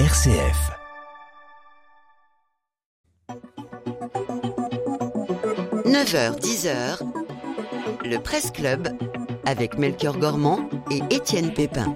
[0.00, 0.72] RCF.
[5.86, 6.98] «9h, 10h,
[8.04, 8.88] le Presse Club
[9.46, 11.94] avec Melchior Gormand et Étienne Pépin.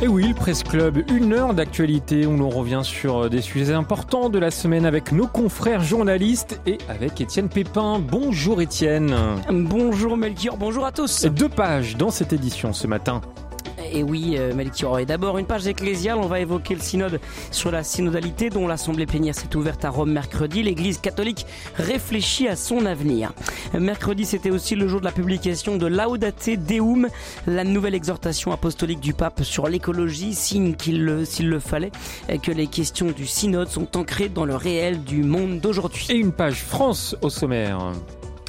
[0.00, 4.30] Et oui, le Presse Club, une heure d'actualité où l'on revient sur des sujets importants
[4.30, 7.98] de la semaine avec nos confrères journalistes et avec Étienne Pépin.
[7.98, 9.14] Bonjour Étienne.
[9.50, 11.26] Bonjour Melchior, bonjour à tous.
[11.26, 13.20] Deux pages dans cette édition ce matin.
[13.92, 14.98] Et oui, euh, Melchior.
[14.98, 16.18] Et d'abord, une page ecclésiale.
[16.18, 20.12] On va évoquer le synode sur la synodalité dont l'assemblée plénière s'est ouverte à Rome
[20.12, 20.62] mercredi.
[20.62, 23.32] L'église catholique réfléchit à son avenir.
[23.74, 27.08] Mercredi, c'était aussi le jour de la publication de Laudate Deum,
[27.46, 31.92] la nouvelle exhortation apostolique du pape sur l'écologie, signe qu'il, s'il le fallait,
[32.42, 36.06] que les questions du synode sont ancrées dans le réel du monde d'aujourd'hui.
[36.10, 37.92] Et une page France au sommaire.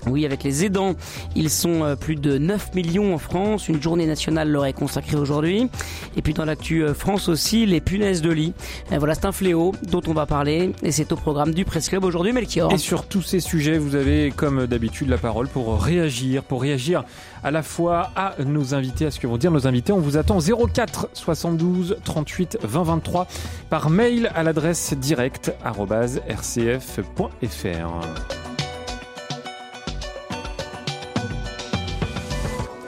[0.08, 0.96] Oui, avec les aidants,
[1.36, 3.68] ils sont euh, plus de 9 millions en France.
[3.68, 5.70] Une journée nationale leur est consacrée aujourd'hui.
[6.18, 8.54] Et puis dans l'actu euh, France aussi, les punaises de lit.
[8.92, 10.72] Voilà, c'est un fléau dont on va parler.
[10.84, 12.72] Et c'est au programme du Presse Club aujourd'hui, Melchior.
[12.74, 17.04] Et sur tous ces sujets, vous avez comme d'habitude la parole pour réagir, pour réagir
[17.44, 19.94] à la fois à nos invités, à ce que vont dire nos invités.
[19.94, 23.28] On vous attend 04 72 38 20 23
[23.70, 25.54] par mail à l'adresse directe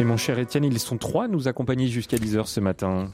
[0.02, 3.12] Et mon cher Étienne, ils sont trois à nous accompagner jusqu'à 10h ce matin.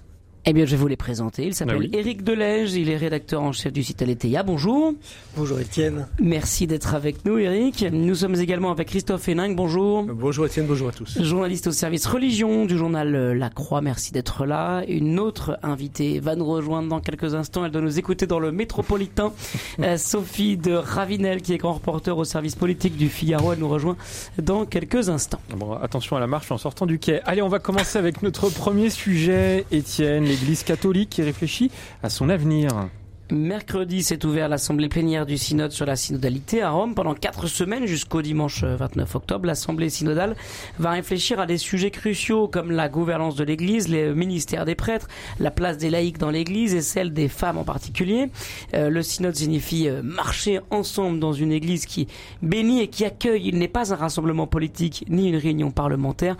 [0.49, 1.43] Eh bien, je vais vous les présenter.
[1.45, 4.43] Il s'appelle Éric Delège, il est rédacteur en chef du site Aletheia.
[4.43, 4.93] Bonjour.
[5.35, 6.07] Bonjour Étienne.
[6.21, 7.83] Merci d'être avec nous, Éric.
[7.91, 9.51] Nous sommes également avec Christophe Hénin.
[9.51, 10.03] Bonjour.
[10.03, 11.21] Bonjour Étienne, bonjour à tous.
[11.21, 13.81] Journaliste au service religion du journal La Croix.
[13.81, 14.85] Merci d'être là.
[14.87, 17.65] Une autre invitée va nous rejoindre dans quelques instants.
[17.65, 19.33] Elle doit nous écouter dans le métropolitain.
[19.79, 23.53] Euh, Sophie de Ravinel, qui est grand reporter au service politique du Figaro.
[23.53, 23.95] Elle nous rejoint
[24.41, 25.39] dans quelques instants.
[25.55, 27.21] Bon, attention à la marche en sortant du quai.
[27.25, 31.71] Allez, on va commencer avec notre premier sujet, Étienne l'Église catholique qui réfléchit
[32.03, 32.89] à son avenir.
[33.29, 36.95] Mercredi s'est ouvert l'assemblée plénière du synode sur la synodalité à Rome.
[36.95, 40.37] Pendant quatre semaines jusqu'au dimanche 29 octobre, l'assemblée synodale
[40.79, 45.09] va réfléchir à des sujets cruciaux comme la gouvernance de l'Église, les ministères des prêtres,
[45.39, 48.29] la place des laïcs dans l'Église et celle des femmes en particulier.
[48.73, 52.07] Euh, le synode signifie euh, marcher ensemble dans une Église qui
[52.41, 53.47] bénit et qui accueille.
[53.47, 56.37] Il n'est pas un rassemblement politique ni une réunion parlementaire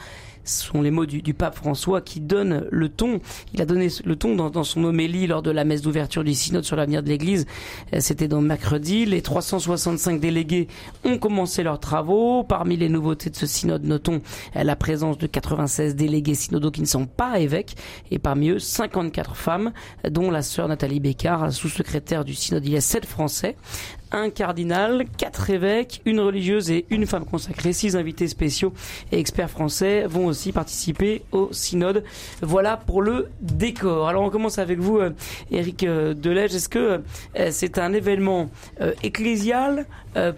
[0.48, 3.20] ce sont les mots du, pape François qui donnent le ton.
[3.54, 6.64] Il a donné le ton dans, son homélie lors de la messe d'ouverture du synode
[6.64, 7.46] sur l'avenir de l'Église.
[7.94, 9.06] Euh, c'était dans mercredi.
[9.06, 10.68] Les 365 délégués
[11.04, 12.44] ont commencé leurs travaux.
[12.44, 14.22] Parmi les nouveautés de ce synode, notons
[14.56, 17.76] euh, la présence de 96 délégués synodaux qui ne sont pas évêques
[18.10, 19.74] et parmi eux 54 femmes,
[20.10, 22.66] dont la sœur Nathalie Bécard, sous-secrétaire du synode.
[22.66, 23.56] Il y a 7 Français
[24.12, 27.74] un cardinal, quatre évêques, une religieuse et une femme consacrée.
[27.74, 28.74] Six invités spéciaux
[29.12, 32.04] et experts français vont aussi participer au synode.
[32.42, 34.08] Voilà pour le décor.
[34.08, 35.00] Alors on commence avec vous,
[35.52, 36.56] Eric euh, Delège.
[36.56, 37.02] Est-ce que
[37.38, 38.50] euh, c'est un événement
[38.82, 39.86] euh, ecclésial,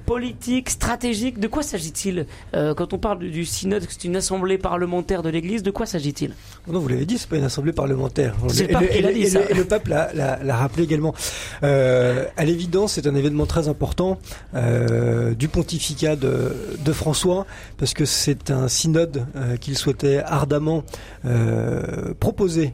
[0.05, 1.39] politique, stratégique?
[1.39, 3.85] De quoi s'agit-il quand on parle du synode?
[3.87, 5.63] C'est une assemblée parlementaire de l'Église?
[5.63, 6.33] De quoi s'agit-il?
[6.67, 8.35] Non, vous l'avez dit, c'est pas une assemblée parlementaire.
[8.43, 11.13] Le, pape le, et, le, pape l'a rappelé également.
[11.61, 14.19] à l'évidence, c'est un événement très important
[14.55, 17.45] euh, du pontificat de, François,
[17.77, 20.83] parce que c'est un synode euh, qu'il souhaitait ardemment
[21.25, 22.73] euh, proposer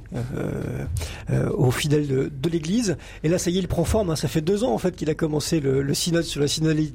[1.57, 2.97] aux fidèles de, l'Église.
[3.23, 4.09] Et là, ça y est, il prend forme.
[4.11, 4.15] Hein.
[4.15, 6.93] Ça fait deux ans en fait qu'il a commencé le, synode sur la synodalité.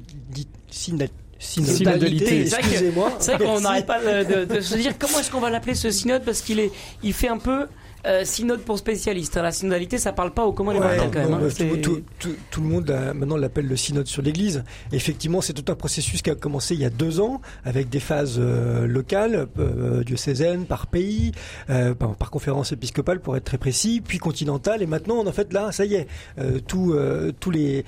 [1.39, 3.11] Synodalité, excusez-moi.
[3.19, 5.89] C'est vrai qu'on n'arrête pas de, de, se dire comment est-ce qu'on va l'appeler ce
[5.89, 6.71] synode parce qu'il est,
[7.03, 7.65] il fait un peu
[8.05, 9.35] euh, synode pour spécialistes.
[9.35, 11.33] La synodalité, ça parle pas au commun des quand même.
[11.33, 11.47] Hein.
[12.49, 14.63] tout, le monde maintenant l'appelle le synode sur l'Église.
[14.91, 17.99] Effectivement, c'est tout un processus qui a commencé il y a deux ans avec des
[17.99, 21.31] phases euh, locales, euh, diocésaines, par pays,
[21.67, 24.81] par, conférence épiscopale pour être très précis, puis continentale.
[24.81, 26.07] Et maintenant, en fait, là, ça y est,
[26.67, 26.95] tous
[27.39, 27.85] tous les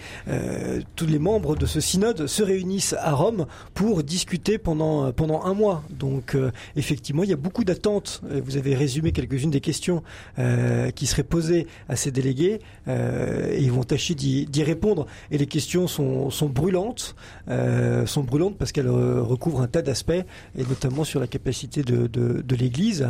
[0.96, 5.54] tous les membres de ce synode se réunissent à Rome pour discuter pendant pendant un
[5.54, 5.84] mois.
[5.90, 6.36] Donc,
[6.76, 8.22] effectivement, il y a beaucoup d'attentes.
[8.30, 10.03] Vous avez résumé quelques-unes des questions
[10.40, 15.08] euh, qui seraient posées à ces délégués euh, ils vont tâcher d'y répondre.
[15.32, 17.16] Et les questions sont, sont brûlantes,
[17.50, 22.56] euh, sont brûlantes parce qu'elles recouvrent un tas d'aspects et notamment sur la capacité de,
[22.56, 23.08] l'Église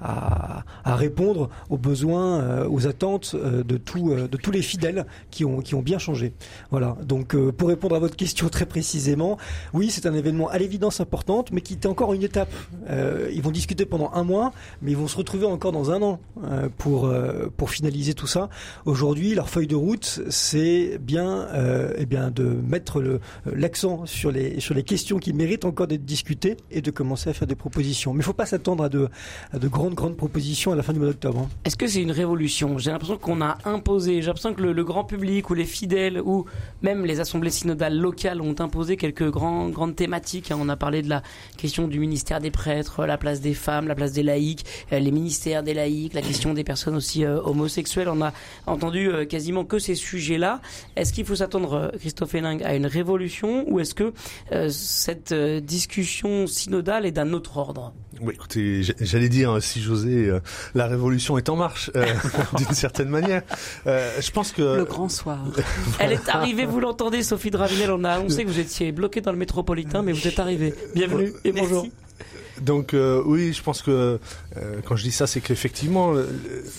[0.00, 5.74] à, répondre aux besoins, aux attentes de, tout, de tous les fidèles qui ont, qui
[5.74, 6.32] ont bien changé.
[6.70, 6.96] Voilà.
[7.02, 9.38] Donc pour répondre à votre question très précisément,
[9.72, 12.52] oui, c'est un événement à l'évidence importante, mais qui est encore une étape.
[12.90, 16.02] ils vont discuter pendant un mois, mais ils vont se retrouver encore dans un un
[16.02, 16.20] an
[16.78, 17.12] pour
[17.56, 18.48] pour finaliser tout ça.
[18.84, 21.48] Aujourd'hui, leur feuille de route, c'est bien
[21.96, 23.02] eh bien de mettre
[23.46, 27.32] l'accent sur les sur les questions qui méritent encore d'être discutées et de commencer à
[27.32, 28.12] faire des propositions.
[28.12, 29.08] Mais il ne faut pas s'attendre à de
[29.52, 31.40] à de grandes grandes propositions à la fin du mois d'octobre.
[31.40, 31.48] Hein.
[31.64, 32.78] Est-ce que c'est une révolution?
[32.78, 34.20] J'ai l'impression qu'on a imposé.
[34.20, 36.44] J'ai l'impression que le, grand public ou les fidèles ou
[36.82, 40.50] même les assemblées synodales locales ont imposé quelques grands, grandes thématiques.
[40.50, 40.58] Hein.
[40.60, 41.22] On a parlé de la
[41.56, 45.10] question du ministère des prêtres, la place des femmes, la place des laïcs, euh, les
[45.10, 45.81] ministères des laïcs,
[46.12, 48.08] la question des personnes aussi euh, homosexuelles.
[48.08, 48.32] On a
[48.66, 50.60] entendu euh, quasiment que ces sujets-là.
[50.96, 54.12] Est-ce qu'il faut s'attendre, Christophe Héning, à une révolution ou est-ce que
[54.70, 57.92] cette discussion synodale est d'un autre ordre?
[58.20, 60.28] Oui, écoutez, j'allais dire, si j'osais,
[60.74, 61.90] la révolution est en marche,
[62.56, 63.42] d'une certaine manière.
[63.86, 64.62] je pense que...
[64.62, 65.38] Le grand soir.
[65.98, 69.32] Elle est arrivée, vous l'entendez, Sophie Dravinel, on a annoncé que vous étiez bloqué dans
[69.32, 70.74] le métropolitain, mais vous êtes arrivé.
[70.94, 71.86] Bienvenue et bonjour.
[72.62, 74.18] Donc euh, oui, je pense que
[74.56, 76.26] euh, quand je dis ça, c'est qu'effectivement, euh,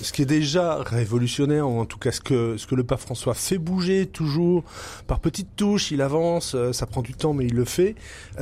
[0.01, 3.01] ce qui est déjà révolutionnaire, ou en tout cas ce que ce que le pape
[3.01, 4.63] François fait bouger toujours
[5.07, 7.95] par petites touches, il avance, ça prend du temps, mais il le fait.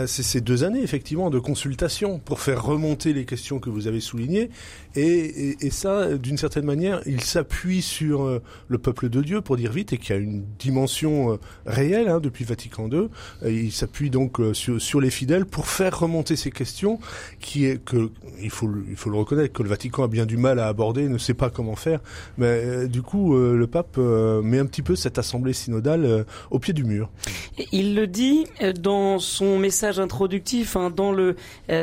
[0.06, 4.00] c'est ces deux années effectivement de consultation pour faire remonter les questions que vous avez
[4.00, 4.50] soulignées,
[4.96, 9.72] et, et, ça, d'une certaine manière, il s'appuie sur le peuple de Dieu pour dire
[9.72, 13.08] vite, et qui a une dimension réelle hein, depuis Vatican II.
[13.46, 17.00] il s'appuie donc sur, sur les fidèles pour faire remonter ces questions
[17.40, 18.12] qui est que
[18.42, 21.08] il faut il faut le reconnaître que le Vatican a bien du mal à aborder,
[21.08, 22.00] ne sait pas comment faire.
[22.38, 26.26] Mais euh, du coup, euh, le pape euh, met un petit peu cette assemblée synodale
[26.50, 27.10] au pied du mur.
[27.72, 28.46] Il le dit
[28.80, 31.36] dans son message introductif, hein, dans le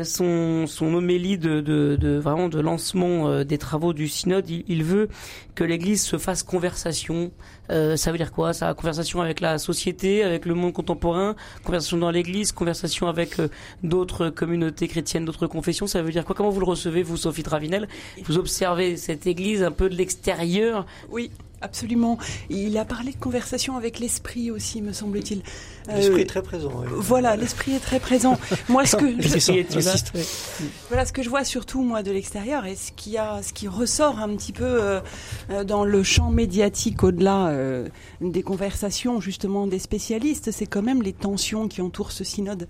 [0.03, 2.98] son son homélie de, de, de vraiment de lancement
[3.45, 4.49] des travaux du synode.
[4.49, 5.09] Il, veut
[5.55, 7.31] que l'Église se fasse conversation.
[7.69, 8.73] ça veut dire quoi Ça?
[8.75, 11.35] Conversation avec la société, avec le monde contemporain,
[11.65, 13.37] conversation dans l'Église, conversation avec
[13.83, 15.87] d'autres communautés chrétiennes d'autres confessions.
[15.87, 16.35] Ça veut dire quoi?
[16.35, 17.89] Comment vous le recevez, vous, Sophie Travinel?
[18.25, 20.87] Vous observez cette église un peu de l'extérieur?
[21.11, 22.19] Oui, Absolument.
[22.51, 25.43] Il a parlé de conversation avec l'esprit aussi, me semble-t-il.
[25.89, 26.71] L'esprit est très présent.
[26.97, 28.39] Voilà, l'esprit est très présent.
[28.69, 29.29] Moi, ce que je,
[30.89, 33.69] voilà, ce que je vois surtout moi de l'extérieur et ce qui a, ce qui
[33.69, 35.01] ressort un petit peu euh,
[35.51, 37.89] euh, dans le champ médiatique au-delà euh,
[38.21, 42.69] des conversations justement des spécialistes, c'est quand même les tensions qui entourent ce synode.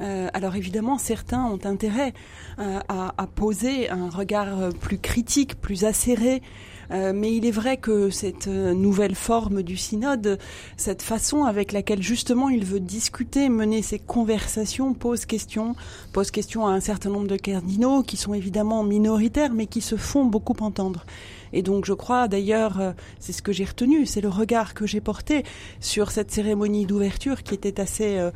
[0.00, 2.12] Euh, alors évidemment, certains ont intérêt
[2.58, 6.42] euh, à, à, poser un regard plus critique, plus acéré.
[6.90, 10.38] Euh, mais il est vrai que cette nouvelle forme du synode,
[10.76, 15.74] cette façon avec laquelle justement il veut discuter, mener ses conversations, pose question,
[16.12, 19.96] pose question à un certain nombre de cardinaux qui sont évidemment minoritaires, mais qui se
[19.96, 21.04] font beaucoup entendre.
[21.52, 24.86] Et donc je crois d'ailleurs, euh, c'est ce que j'ai retenu, c'est le regard que
[24.86, 25.44] j'ai porté
[25.80, 28.30] sur cette cérémonie d'ouverture qui était assez, euh,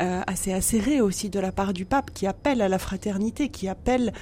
[0.00, 3.68] euh, assez acérée aussi de la part du pape, qui appelle à la fraternité, qui
[3.68, 4.12] appelle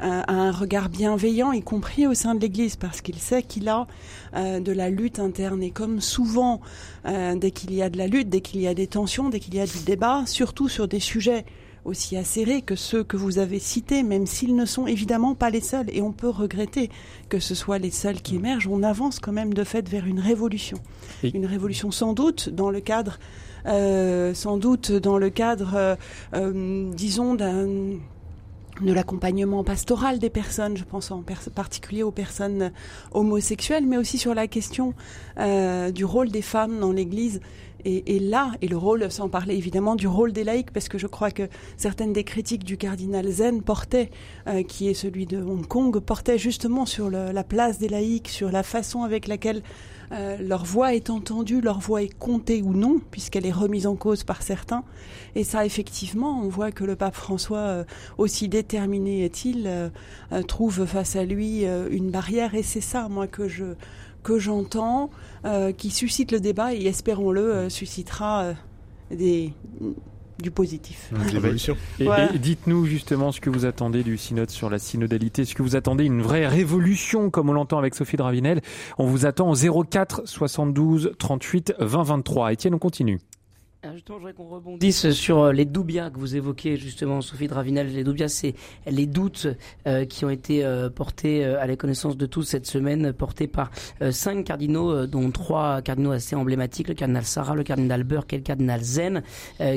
[0.00, 3.88] à un regard bienveillant, y compris au sein de l'Église, parce qu'il sait qu'il a
[4.34, 5.60] de la lutte interne.
[5.60, 6.60] Et comme souvent,
[7.04, 9.56] dès qu'il y a de la lutte, dès qu'il y a des tensions, dès qu'il
[9.56, 11.44] y a du débat, surtout sur des sujets
[11.84, 15.60] aussi acérés que ceux que vous avez cités, même s'ils ne sont évidemment pas les
[15.60, 15.86] seuls.
[15.92, 16.90] Et on peut regretter
[17.28, 18.68] que ce soit les seuls qui émergent.
[18.68, 20.78] On avance quand même de fait vers une révolution.
[21.22, 23.18] Une révolution sans doute dans le cadre,
[23.66, 25.96] euh, sans doute dans le cadre, euh,
[26.34, 27.66] euh, disons, d'un
[28.80, 32.70] de l'accompagnement pastoral des personnes, je pense en particulier aux personnes
[33.10, 34.94] homosexuelles, mais aussi sur la question
[35.36, 37.40] du rôle des femmes dans l'Église
[37.84, 41.06] et, là, et le rôle, sans parler évidemment du rôle des laïcs, parce que je
[41.06, 44.10] crois que certaines des critiques du cardinal Zen portaient,
[44.46, 48.50] euh, qui est celui de Hong Kong, portaient justement sur la place des laïcs, sur
[48.50, 49.62] la façon avec laquelle
[50.12, 53.96] euh, leur voix est entendue, leur voix est comptée ou non, puisqu'elle est remise en
[53.96, 54.84] cause par certains.
[55.34, 57.84] Et ça, effectivement, on voit que le pape François, euh,
[58.16, 59.90] aussi déterminé est-il,
[60.46, 62.54] trouve face à lui une barrière.
[62.54, 63.74] Et c'est ça, moi, que je
[64.22, 65.10] que j'entends,
[65.44, 68.54] euh, qui suscite le débat et espérons-le euh, suscitera euh,
[69.10, 69.52] des
[70.42, 71.10] du positif.
[72.00, 75.42] Et, dites-nous justement ce que vous attendez du synode sur la synodalité.
[75.42, 78.60] Est-ce que vous attendez une vraie révolution comme on l'entend avec Sophie Dravinel?
[78.98, 82.52] On vous attend au 04 72 38 20 23.
[82.52, 83.20] Etienne, on continue.
[83.84, 87.46] Alors justement, je voudrais qu'on rebondisse sur euh, les doubias que vous évoquez justement, Sophie
[87.46, 87.86] Dravinel.
[87.94, 88.56] Les doubias, c'est
[88.88, 89.46] les doutes
[89.86, 93.70] euh, qui ont été euh, portés à la connaissance de tous cette semaine, portés par
[94.10, 98.42] cinq cardinaux, dont trois cardinaux assez emblématiques, le cardinal Sarah, le cardinal Burke et le
[98.42, 99.22] cardinal Zen,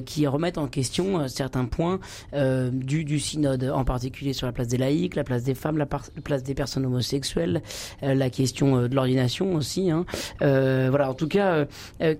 [0.06, 2.00] qui remettent en question certains points
[2.34, 5.86] du, du synode, en particulier sur la place des laïcs, la place des femmes, la,
[5.86, 7.62] place des personnes homosexuelles,
[8.02, 9.92] la question de l'ordination aussi.
[9.92, 10.06] Hein.
[10.40, 11.66] voilà, en tout cas,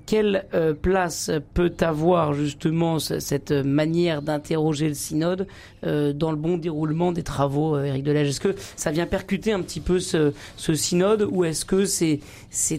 [0.06, 0.46] quelle
[0.82, 5.48] place peut avoir justement cette manière d'interroger le synode
[5.84, 8.30] dans le bon déroulement des travaux, Éric Delage.
[8.30, 12.20] Est-ce que ça vient percuter un petit peu ce, synode ou est-ce que c'est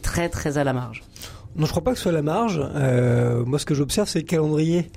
[0.03, 1.03] très très à la marge?
[1.56, 2.61] Non, je crois pas que ce soit la marge.
[2.75, 4.90] Euh, moi, ce que j'observe, c'est le calendrier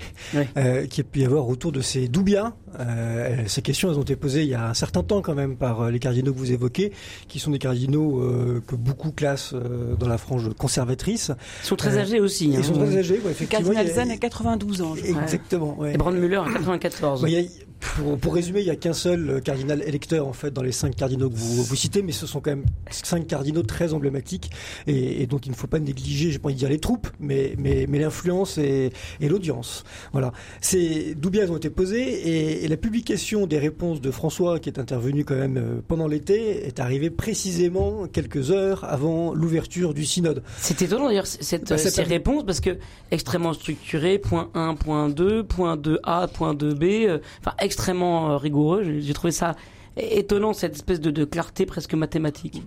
[0.58, 2.54] euh, qui a pu y avoir autour de ces doubias.
[2.80, 5.56] Euh, ces questions, elles ont été posées il y a un certain temps quand même
[5.58, 6.92] par euh, les cardinaux que vous évoquez,
[7.28, 11.32] qui sont des cardinaux euh, que beaucoup classent euh, dans la frange conservatrice.
[11.64, 12.48] Ils sont très âgés aussi.
[12.50, 12.64] Ils hein.
[12.64, 13.74] sont très âgés, ouais, effectivement.
[13.74, 14.96] Cardinal Zen a 92 ans.
[14.96, 15.24] Je crois.
[15.24, 15.78] Exactement.
[15.78, 15.94] Ouais.
[15.94, 17.22] Et Brandmüller a 94.
[17.22, 17.50] Bah, il y a-
[17.96, 20.96] pour, pour résumer, il n'y a qu'un seul cardinal électeur en fait dans les cinq
[20.96, 24.52] cardinaux que vous, vous citez, mais ce sont quand même cinq cardinaux très emblématiques
[24.88, 27.08] et, et dont il ne faut pas négliger, j'ai pas envie de dire les troupes,
[27.20, 29.84] mais, mais, mais l'influence et, et l'audience.
[30.12, 30.32] Voilà.
[30.62, 34.80] Ces doubias ont été posées et, et la publication des réponses de François, qui est
[34.80, 40.44] intervenu quand même euh, pendant l'été, est arrivée précisément quelques heures avant l'ouverture du synode.
[40.58, 42.78] C'est étonnant d'ailleurs cette, Bah, ça ces réponses parce que
[43.12, 48.84] extrêmement structuré, point 1, point 2, point 2A, point 2B, euh, enfin extrêmement euh, rigoureux.
[48.84, 49.56] J'ai j'ai trouvé ça
[49.98, 52.62] étonnant cette espèce de, clarté presque mathématique.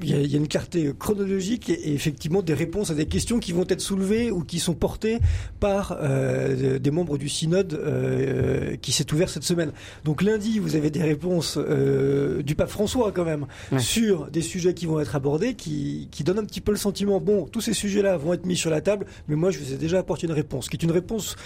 [0.00, 3.64] Il y, a, une clarté chronologique et, effectivement des réponses à des questions qui vont
[3.68, 5.18] être soulevées ou qui sont portées
[5.60, 9.72] par euh, des membres du synode euh, qui s'est ouvert cette semaine.
[10.04, 13.46] Donc lundi, vous avez des réponses euh, du pape François quand même
[13.78, 17.46] sur des sujets qui vont être abordés, qui, donnent un petit peu le sentiment bon,
[17.46, 19.98] tous ces sujets-là vont être mis sur la table, mais moi je vous ai déjà
[19.98, 21.36] apporté une réponse, qui est une réponse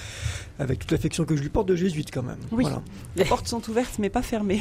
[0.59, 2.37] avec toute l'affection que je lui porte de jésuite quand même.
[2.53, 2.83] Oui, voilà.
[3.17, 4.61] les portes sont ouvertes mais pas fermées.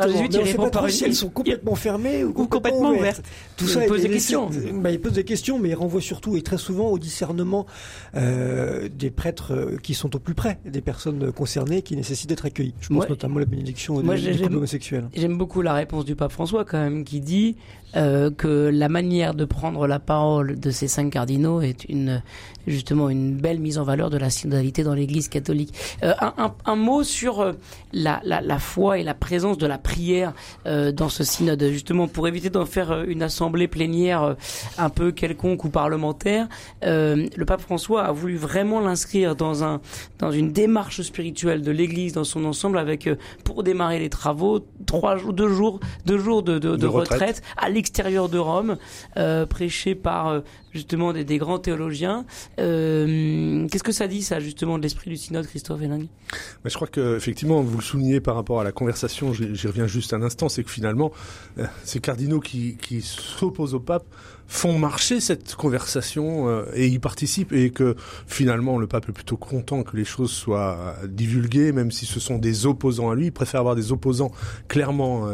[0.00, 3.22] 18, il par si sont complètement fermées ou, complètement, complètement, ouvertes.
[3.56, 4.50] Tout il ça pose des questions.
[4.74, 7.66] Bah, il pose des questions, mais il renvoie surtout et très souvent au discernement
[8.14, 12.46] euh, des prêtres euh, qui sont au plus près des personnes concernées qui nécessitent d'être
[12.46, 12.74] accueillies.
[12.80, 15.08] Je pense notamment à la bénédiction des, homosexuels.
[15.14, 17.56] J'aime beaucoup la réponse du pape François quand même qui dit
[17.96, 22.22] euh, que la manière de prendre la parole de ces cinq cardinaux est une
[22.66, 25.72] justement une belle mise en valeur de la synodalité dans l'Église catholique.
[26.02, 27.52] Euh, un, un- un mot sur euh,
[27.92, 30.32] la, la, la foi et la présence de la prière
[30.66, 34.34] euh, dans ce synode, justement pour éviter d'en faire une assemblée plénière
[34.78, 36.48] un peu quelconque ou parlementaire.
[36.82, 39.80] le pape François a voulu vraiment l'inscrire dans un
[40.18, 43.08] dans une démarche spirituelle de l'Église dans son ensemble avec
[43.44, 47.20] pour démarrer les travaux trois jours deux jours deux jours de, de, de De retraite.
[47.20, 47.42] retraite.
[47.56, 48.78] à l'extérieur de Rome
[49.16, 50.40] euh, prêché par euh,
[50.76, 52.24] justement des, grands théologiens
[52.58, 56.88] euh, qu'est-ce que ça dit ça justement de l'esprit du synode Christophe Mais je crois
[56.88, 59.32] que effectivement, vous le soulignez par rapport à la conversation.
[59.32, 60.48] J'y reviens juste un instant.
[60.48, 61.12] C'est que finalement,
[61.58, 64.04] euh, ces cardinaux qui, s'opposent au pape
[64.48, 67.96] font marcher cette conversation euh, et y participent et que
[68.28, 72.38] finalement le pape est plutôt content que les choses soient divulguées, même si ce sont
[72.38, 73.26] des opposants à lui.
[73.26, 74.30] Il préfère avoir des opposants
[74.68, 75.28] clairement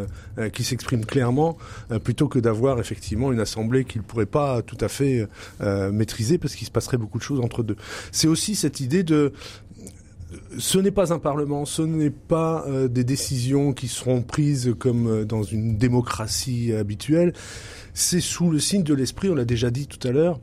[0.54, 1.58] qui s'expriment clairement
[2.02, 5.28] plutôt que d'avoir effectivement une assemblée qu'il pourrait pas tout à fait
[5.60, 7.76] euh, maîtriser parce qu'il se passerait beaucoup de choses entre deux.
[8.10, 9.32] C'est aussi cette idée de
[10.58, 15.06] ce n'est pas un parlement, ce n'est pas euh, des décisions qui seront prises comme
[15.06, 17.32] euh, dans une démocratie habituelle.
[17.94, 20.40] C'est sous le signe de l'esprit, on l'a déjà dit tout à l'heure.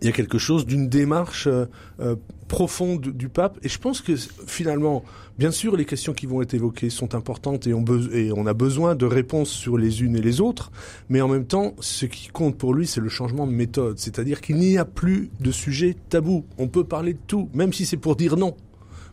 [0.00, 1.66] Il y a quelque chose d'une démarche euh,
[2.00, 2.16] euh,
[2.48, 4.14] profonde du pape, et je pense que
[4.46, 5.02] finalement,
[5.38, 8.54] bien sûr, les questions qui vont être évoquées sont importantes et on, et on a
[8.54, 10.70] besoin de réponses sur les unes et les autres,
[11.08, 14.40] mais en même temps, ce qui compte pour lui, c'est le changement de méthode, c'est-à-dire
[14.40, 16.44] qu'il n'y a plus de sujet tabou.
[16.58, 18.56] On peut parler de tout, même si c'est pour dire non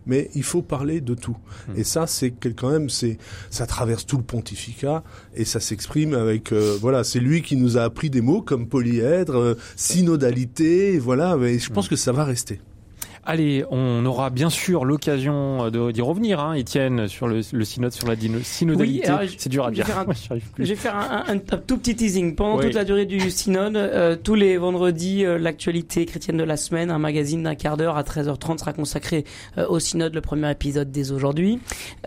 [0.06, 1.38] mais il faut parler de tout.
[1.76, 3.18] Et ça, c'est quand même, c'est
[3.50, 5.04] ça traverse tout le pontificat
[5.36, 8.68] et ça s'exprime avec euh, voilà, c'est lui qui nous a appris des mots comme
[8.68, 11.38] polyèdre, euh, synodalité, voilà.
[11.38, 12.60] Mais je pense que ça va rester.
[13.26, 17.94] Allez, on aura bien sûr l'occasion de- d'y revenir, hein, Étienne, sur le, le synode,
[17.94, 19.10] sur la synodalité.
[19.18, 19.86] Oui, c'est dur à dire.
[20.60, 22.36] Je vais faire un, un- un tout petit teasing.
[22.36, 22.66] Pendant Oui.
[22.66, 26.92] toute la durée du synode, euh, tous les vendredis, euh, l'actualité chrétienne de la semaine,
[26.92, 29.24] un magazine d'un quart d'heure à 13h30 sera consacré
[29.58, 31.60] euh, au synode, le premier épisode dès aujourd'hui.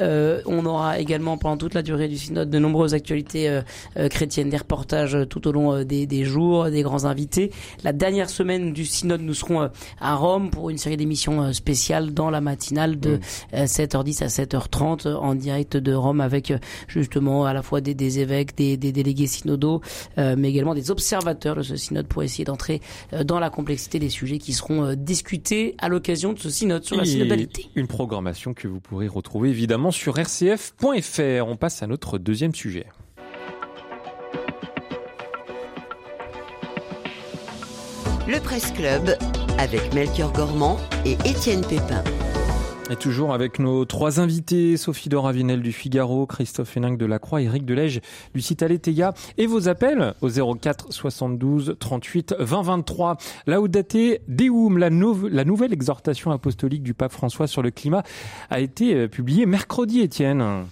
[0.02, 3.62] Euh, on aura également pendant toute la durée du synode de nombreuses actualités euh,
[3.96, 7.52] euh, chrétiennes, des reportages euh, tout au long euh, des, des jours, des grands invités.
[7.85, 9.68] La dernière semaine du synode, nous serons euh,
[9.99, 13.20] à Rome pour une série d'émissions euh, spéciales dans la matinale de
[13.54, 16.58] euh, 7h10 à 7h30 euh, en direct de Rome avec euh,
[16.88, 19.80] justement à la fois des, des évêques, des, des délégués synodaux,
[20.18, 22.80] euh, mais également des observateurs de ce synode pour essayer d'entrer
[23.12, 26.84] euh, dans la complexité des sujets qui seront euh, discutés à l'occasion de ce synode
[26.84, 27.66] sur la synodalité.
[27.75, 31.46] Une programmation que vous pourrez retrouver évidemment sur rcf.fr.
[31.46, 32.86] On passe à notre deuxième sujet.
[38.28, 39.16] Le Presse Club
[39.58, 42.02] avec Melchior Gormand et Étienne Pépin.
[42.88, 47.42] Et toujours avec nos trois invités, Sophie Doravinel du Figaro, Christophe Héninck de la Croix,
[47.42, 48.00] Eric Delège
[48.32, 48.62] du site
[49.36, 53.16] et vos appels au 04 72 38 20 23.
[53.46, 53.96] Laudate
[54.28, 58.04] Deum, la, la nouvelle exhortation apostolique du pape François sur le climat,
[58.50, 60.66] a été euh, publiée mercredi, Étienne.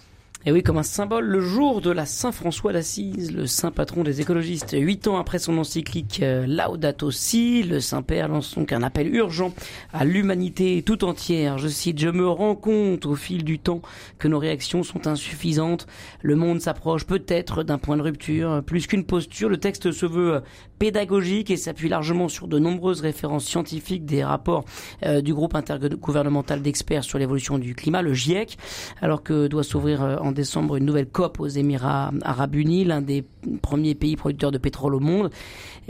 [0.46, 4.20] Et oui, comme un symbole, le jour de la Saint-François d'Assise, le saint patron des
[4.20, 4.76] écologistes.
[4.78, 9.54] Huit ans après son encyclique euh, Laudato Si, le Saint-Père lance donc un appel urgent
[9.94, 11.56] à l'humanité tout entière.
[11.56, 13.80] Je cite, je me rends compte au fil du temps
[14.18, 15.86] que nos réactions sont insuffisantes.
[16.20, 18.62] Le monde s'approche peut-être d'un point de rupture.
[18.66, 20.42] Plus qu'une posture, le texte se veut
[20.84, 24.66] pédagogique et s'appuie largement sur de nombreuses références scientifiques des rapports
[25.02, 28.58] euh, du groupe intergouvernemental d'experts sur l'évolution du climat, le GIEC,
[29.00, 33.00] alors que doit s'ouvrir euh, en décembre une nouvelle COP aux Émirats arabes unis, l'un
[33.00, 33.24] des
[33.62, 35.30] premiers pays producteurs de pétrole au monde.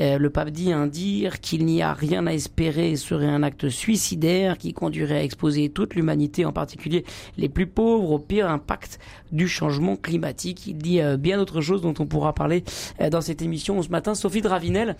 [0.00, 3.68] Euh, le pape dit un dire qu'il n'y a rien à espérer serait un acte
[3.68, 7.04] suicidaire qui conduirait à exposer toute l'humanité, en particulier
[7.36, 8.98] les plus pauvres, au pire impact
[9.32, 10.66] du changement climatique.
[10.66, 12.64] Il dit euh, bien d'autres choses dont on pourra parler
[13.00, 14.14] euh, dans cette émission ce matin.
[14.14, 14.96] Sophie Dravinel,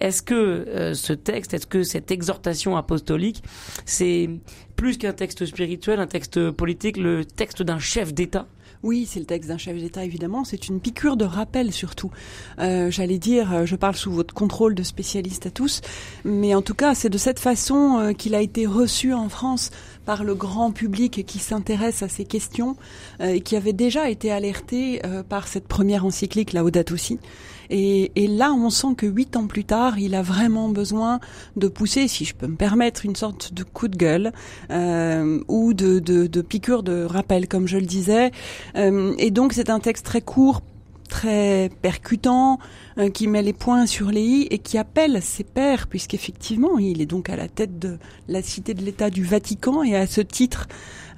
[0.00, 3.42] est-ce que ce texte, est-ce que cette exhortation apostolique,
[3.84, 4.30] c'est
[4.76, 8.46] plus qu'un texte spirituel, un texte politique, le texte d'un chef d'État?
[8.82, 10.44] Oui, c'est le texte d'un chef d'État, évidemment.
[10.44, 12.10] C'est une piqûre de rappel, surtout.
[12.60, 15.80] Euh, J'allais dire, euh, je parle sous votre contrôle de spécialiste à tous,
[16.24, 19.70] mais en tout cas, c'est de cette façon euh, qu'il a été reçu en France
[20.08, 22.76] par le grand public qui s'intéresse à ces questions
[23.20, 27.18] euh, et qui avait déjà été alerté par cette première encyclique, Laudato Si.
[27.70, 31.20] Et, et, là, on sent que huit ans plus tard, il a vraiment besoin
[31.56, 34.32] de pousser, si je peux me permettre, une sorte de coup de gueule
[34.70, 38.30] euh, ou de, de, de, piqûre de rappel, comme je le disais.
[38.76, 40.62] Euh, et donc, c'est un texte très court,
[41.08, 42.58] très percutant,
[42.98, 47.00] euh, qui met les points sur les i et qui appelle ses pairs, puisqu'effectivement, il
[47.00, 47.98] est donc à la tête de
[48.28, 50.68] la cité de l'État du Vatican et à ce titre,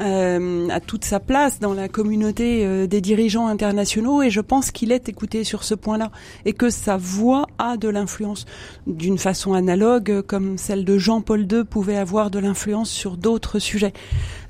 [0.01, 4.71] euh, à toute sa place dans la communauté euh, des dirigeants internationaux et je pense
[4.71, 6.11] qu'il est écouté sur ce point-là
[6.45, 8.47] et que sa voix a de l'influence
[8.87, 13.93] d'une façon analogue comme celle de Jean-Paul II pouvait avoir de l'influence sur d'autres sujets.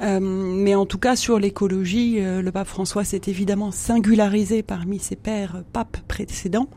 [0.00, 5.16] Euh, mais en tout cas sur l'écologie, le pape François s'est évidemment singularisé parmi ses
[5.16, 6.68] pères papes précédents.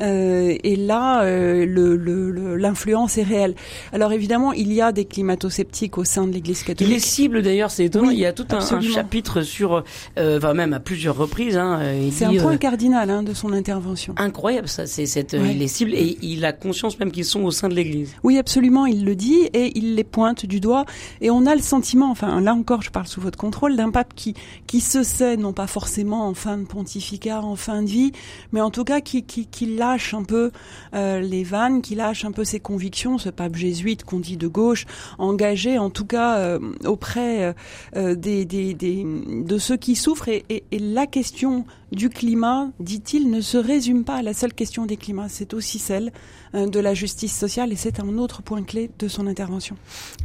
[0.00, 3.54] Euh, et là, euh, l'influence est réelle.
[3.92, 6.90] Alors évidemment, il y a des climato-sceptiques au sein de l'Église catholique.
[6.90, 8.10] Il est cible d'ailleurs, c'est étonnant.
[8.10, 9.84] il y a tout un, chapitre sur,
[10.18, 11.56] euh, enfin même à plusieurs reprises.
[11.56, 11.80] Hein,
[12.10, 14.14] c'est un point cardinal hein, de son intervention.
[14.16, 14.86] Incroyable, ça.
[14.86, 17.74] C'est cette, il est cible et il a conscience même qu'ils sont au sein de
[17.74, 18.14] l'Église.
[18.22, 18.86] Oui, absolument.
[18.86, 20.84] Il le dit et il les pointe du doigt.
[21.20, 24.14] Et on a le sentiment, enfin là encore, je parle sous votre contrôle, d'un pape
[24.14, 24.34] qui
[24.66, 28.12] qui se sait, non pas forcément en fin de pontificat, en fin de vie,
[28.52, 30.50] mais en tout cas qui qui, qui lâche un peu
[30.94, 34.46] euh, les vannes, qui lâche un peu ses convictions, ce pape jésuite qu'on dit de
[34.46, 34.86] gauche,
[35.18, 37.54] engagé en tout cas euh, auprès
[37.96, 40.28] euh, des, des, de ceux qui souffrent.
[40.28, 44.96] Et la question du climat, dit-il, ne se résume pas à la seule question des
[44.96, 46.12] climats, c'est aussi celle
[46.54, 49.76] euh, de la justice sociale et c'est un autre point clé de son intervention.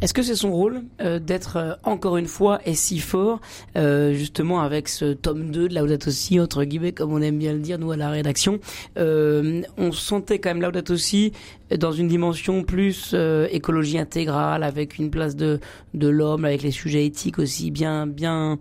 [0.02, 3.42] Est-ce que c'est son rôle euh, d'être euh, encore une fois et si fort,
[3.76, 7.60] justement avec ce tome 2 de Laudato Si, entre guillemets, comme on aime bien le
[7.60, 8.60] dire, nous à la rédaction,
[8.96, 11.32] on sentait quand même Laudato Si
[11.76, 13.16] dans une dimension plus
[13.52, 15.60] écologie intégrale, avec une place de,
[15.94, 18.60] de l'homme, avec les sujets éthiques aussi bien, bien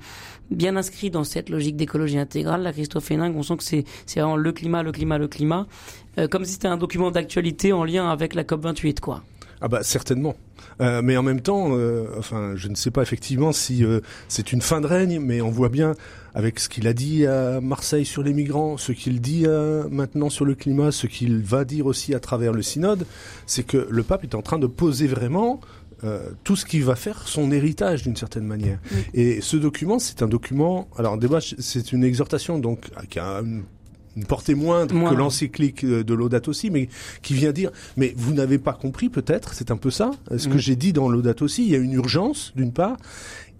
[0.51, 2.63] bien inscrit dans cette logique d'écologie intégrale.
[2.63, 3.85] La Christophe Hénin, on sent que c'est
[4.17, 5.67] vraiment le climat, le climat, le climat,
[6.19, 9.23] euh, comme si c'était un document d'actualité en lien avec la COP 28, quoi.
[9.61, 10.35] Ah bah certainement.
[10.81, 13.85] Euh, mais en même temps, euh, enfin, je ne sais pas effectivement si
[14.29, 15.95] c'est une fin de règne, mais on voit bien
[16.35, 19.47] avec ce qu'il a dit à Marseille sur les migrants, ce qu'il dit
[19.91, 23.07] maintenant sur le climat, ce qu'il va dire aussi à travers le synode,
[23.47, 25.61] c'est que le pape est en train de poser vraiment
[26.03, 28.79] euh, tout ce qui va faire son héritage d'une certaine manière.
[29.13, 30.89] Et ce document, c'est un document.
[30.97, 33.65] Alors, débat, c'est une exhortation donc qui a une,
[34.29, 36.89] portée moindre que l'encyclique de Laudato aussi, mais
[37.23, 37.71] qui vient dire.
[37.97, 39.55] Mais vous n'avez pas compris, peut-être.
[39.55, 40.13] C'est un peu ça.
[40.37, 42.97] Ce que j'ai dit dans Laudato aussi, il y a une urgence d'une part.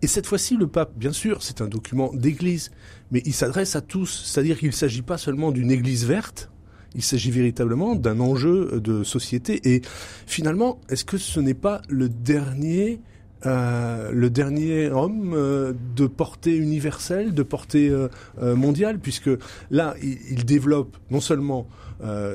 [0.03, 2.71] Et cette fois-ci, le pape, bien sûr, c'est un document d'église,
[3.11, 4.25] mais il s'adresse à tous.
[4.27, 6.51] C'est-à-dire qu'il ne s'agit pas seulement d'une église verte,
[6.95, 9.75] il s'agit véritablement d'un enjeu de société.
[9.75, 9.83] Et
[10.27, 13.01] finalement, est-ce que ce n'est pas le dernier
[13.47, 18.09] euh, homme euh, de portée universelle, de portée euh,
[18.57, 19.29] mondiale, puisque
[19.71, 21.67] là, il, développe non seulement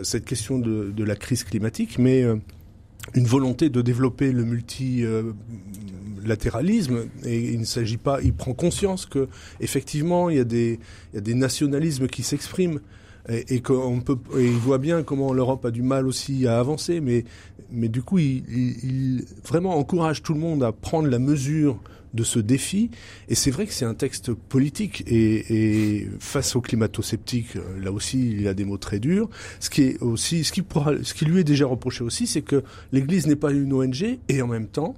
[0.04, 2.24] cette question de, la crise climatique, mais
[3.14, 7.06] une volonté de développer le multilatéralisme.
[7.24, 9.28] Et il ne s'agit pas, il prend conscience que
[9.60, 10.80] effectivement, il y a des
[11.36, 12.80] nationalismes qui s'expriment
[13.30, 17.26] et, qu'on peut, il voit bien comment l'Europe a du mal aussi à avancer, mais,
[17.72, 21.80] mais du coup, il, vraiment encourage tout le monde à prendre la mesure
[22.14, 22.90] de ce défi.
[23.28, 27.92] Et c'est vrai que c'est un texte politique et, et face aux climato-sceptiques, euh, là
[27.92, 29.30] aussi, il y a des mots très durs.
[29.60, 32.42] Ce qui est aussi, ce qui, pourra, ce qui lui est déjà reproché aussi, c'est
[32.42, 34.96] que l'Église n'est pas une ONG et en même temps,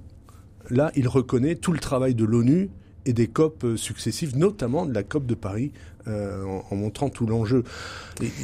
[0.70, 2.70] là, il reconnaît tout le travail de l'ONU
[3.04, 5.72] et des COP euh, successives, notamment de la COP de Paris,
[6.08, 7.62] euh, en, montrant tout l'enjeu.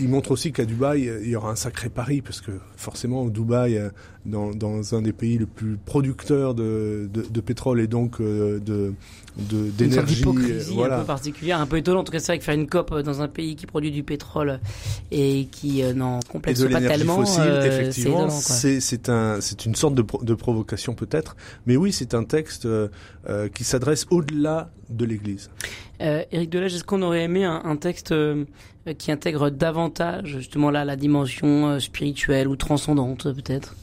[0.00, 3.76] Il montre aussi qu'à Dubaï, il y aura un sacré pari, parce que forcément, Dubaï,
[3.76, 3.90] euh,
[4.26, 8.60] dans, dans un des pays les plus producteurs de, de, de pétrole et donc euh,
[8.60, 8.92] de
[9.36, 10.24] d'énergie
[10.74, 10.96] voilà.
[10.96, 12.92] un peu particulière un peu étonnant en tout cas c'est vrai que faire une COP
[13.02, 14.58] dans un pays qui produit du pétrole
[15.12, 20.34] et qui n'en complexe pas tellement fossile, effectivement c'est un c'est une sorte de, de
[20.34, 22.66] provocation peut-être mais oui c'est un texte
[23.54, 25.50] qui s'adresse au-delà de l'Église
[26.00, 28.44] euh, Éric Delage, est-ce qu'on aurait aimé un, texte euh,
[28.98, 33.74] qui intègre davantage justement là la dimension euh, spirituelle ou transcendante peut-être?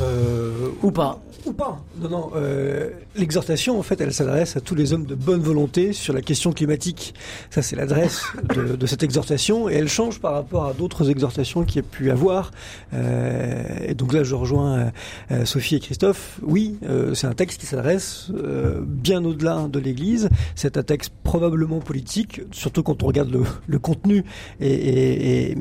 [0.00, 1.80] Euh, Ou pas ou pas.
[2.00, 2.30] Non, non.
[2.36, 6.20] Euh, L'exhortation, en fait, elle s'adresse à tous les hommes de bonne volonté sur la
[6.20, 7.14] question climatique.
[7.50, 8.22] Ça, c'est l'adresse
[8.54, 11.88] de, de, cette exhortation, et elle change par rapport à d'autres exhortations qu'il y a
[11.88, 12.50] pu avoir.
[12.92, 14.92] Euh, et donc là, je rejoins
[15.30, 16.40] euh, Sophie et Christophe.
[16.42, 20.28] Oui, euh, c'est un texte qui s'adresse euh, bien au-delà de l'Église.
[20.54, 24.24] C'est un texte probablement politique, surtout quand on regarde le, le contenu
[24.60, 25.56] et, et, et,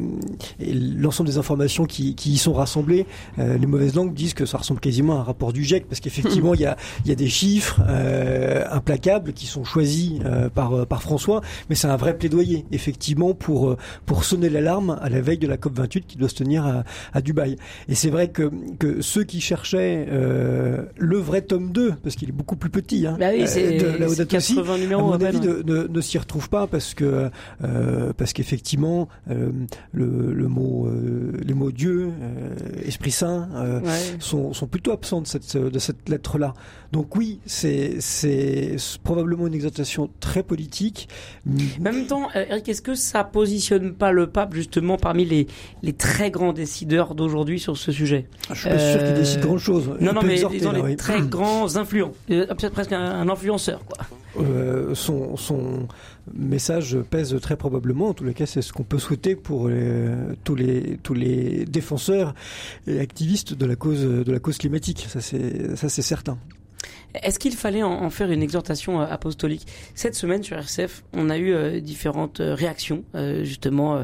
[0.60, 3.06] et l'ensemble des informations qui, qui, y sont rassemblées.
[3.38, 6.54] les mauvaises langues disent que ça ressemble quasiment à un rapport du GIEC parce qu'effectivement
[6.54, 10.86] il y a, y a des chiffres euh, implacables qui sont choisis euh, par, euh,
[10.86, 15.22] par François, mais c'est un vrai plaidoyer effectivement pour, euh, pour sonner l'alarme à la
[15.22, 16.84] veille de la COP 28 qui doit se tenir à,
[17.14, 17.58] à Dubaï.
[17.90, 22.34] Et c'est vrai que, que ceux qui cherchaient le vrai tome 2, parce qu'il est
[22.34, 25.88] beaucoup plus petit, hein, bah oui, de la 80 numéros, à mon avis, ne, ne,
[25.88, 27.30] ne s'y retrouvent pas parce que
[28.18, 30.90] parce qu'effectivement le, le mot
[31.44, 32.12] les mots Dieu,
[32.84, 33.50] Esprit Saint
[33.84, 34.15] ouais.
[34.20, 36.54] Sont, sont plutôt absents de cette de cette lettre-là.
[36.92, 41.10] Donc oui, c'est c'est probablement une exhortation très politique.
[41.48, 45.48] En même temps, euh, Eric, est-ce que ça positionne pas le pape justement parmi les
[45.84, 48.28] les très grands décideurs d'aujourd'hui sur ce sujet?
[48.50, 49.92] Je suis pas sûr qu'il décide grand chose.
[50.00, 54.06] Non, non, mais disons les très grands influents, euh, presque un, influenceur, quoi.
[54.38, 55.88] Euh, son,
[56.34, 58.10] message pèse très probablement.
[58.10, 59.70] En tous les cas, c'est ce qu'on peut souhaiter pour
[60.44, 62.34] tous les défenseurs
[62.88, 65.08] et activistes de la cause de la cause climatique.
[65.10, 66.38] Ça c'est certain.
[67.24, 69.68] Est-ce qu'il fallait en, faire une exhortation euh, apostolique?
[69.94, 73.04] Cette semaine sur RCF, on a eu euh, différentes euh, réactions
[73.44, 74.04] justement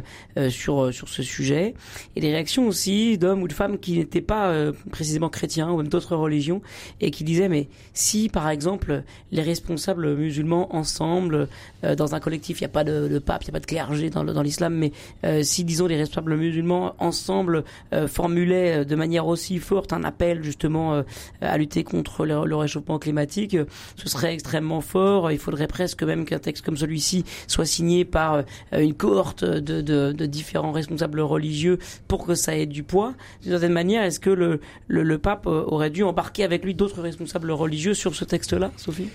[0.49, 1.73] sur sur ce sujet.
[2.15, 4.53] Et des réactions aussi d'hommes ou de femmes qui n'étaient pas
[4.89, 6.61] précisément chrétiens ou même d'autres religions
[6.99, 11.47] et qui disaient mais si par exemple les responsables musulmans ensemble
[11.83, 13.65] dans un collectif, il n'y a pas de, de pape, il n'y a pas de
[13.65, 17.63] clergé dans, l'islam, mais si disons les responsables musulmans ensemble
[18.07, 21.03] formulaient de manière aussi forte un appel justement
[21.41, 23.57] à lutter contre le réchauffement climatique,
[23.97, 25.31] ce serait extrêmement fort.
[25.31, 28.43] Il faudrait presque même qu'un texte comme celui-ci soit signé par euh,
[28.79, 33.13] une cohorte de, différents responsables religieux pour que ça ait du poids.
[33.41, 37.51] D'une certaine manière, est-ce que le pape euh, aurait dû embarquer avec lui d'autres responsables
[37.51, 39.09] religieux sur ce texte-là, Sophie?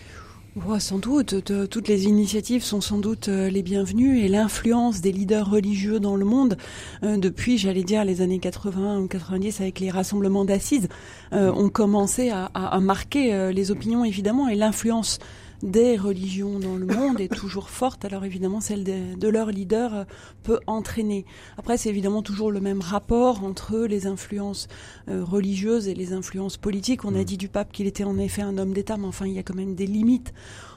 [0.79, 5.51] Sans doute, toutes les initiatives sont sans doute euh, les bienvenues et l'influence des leaders
[5.51, 6.57] religieux dans le monde.
[7.03, 10.89] Depuis, j'allais dire, les années 80 ou 90 avec les rassemblements d'assises
[11.35, 15.19] euh, ont commencé à, à, à marquer euh, les opinions évidemment et l'influence
[15.63, 19.95] des religions dans le monde est toujours forte, alors évidemment celle de, de leur leader
[19.95, 20.05] euh,
[20.43, 21.25] peut entraîner.
[21.57, 24.69] Après, c'est évidemment toujours le même rapport entre les influences
[25.09, 27.05] euh, religieuses et les influences politiques.
[27.05, 27.25] On a mm.
[27.25, 29.43] dit du pape qu'il était en effet un homme d'État, mais enfin, il y a
[29.43, 30.33] quand même des limites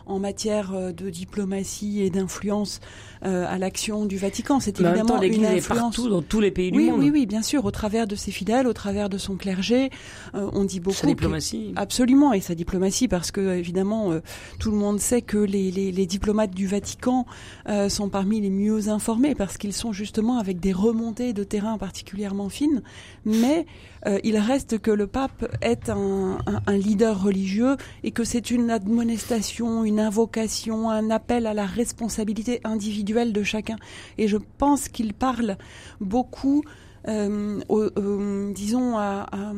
[0.10, 2.80] en matière euh, de diplomatie et d'influence
[3.26, 4.60] euh, à l'action du Vatican.
[4.60, 7.02] C'est évidemment une influence partout dans tous les pays oui, du monde.
[7.02, 9.90] Oui, oui, bien sûr, au travers de ses fidèles, au travers de son clergé,
[10.36, 10.96] euh, on dit beaucoup.
[10.96, 11.74] Sa diplomatie.
[11.76, 14.22] absolument, et sa diplomatie, parce que évidemment, euh,
[14.58, 17.26] tout le monde sait que les, les, les diplomates du Vatican
[17.68, 21.78] euh, sont parmi les mieux informés, parce qu'ils sont justement avec des remontées de terrain
[21.78, 22.82] particulièrement fines,
[23.26, 23.66] mais
[24.06, 28.52] euh, il reste que le pape est un, un, un leader religieux et que c'est
[28.52, 33.78] une admonestation, une invocation, un appel à la responsabilité individuelle de chacun.
[34.18, 35.58] Et je pense qu'il parle
[36.00, 36.64] beaucoup
[37.08, 39.54] euh, euh, disons à, à,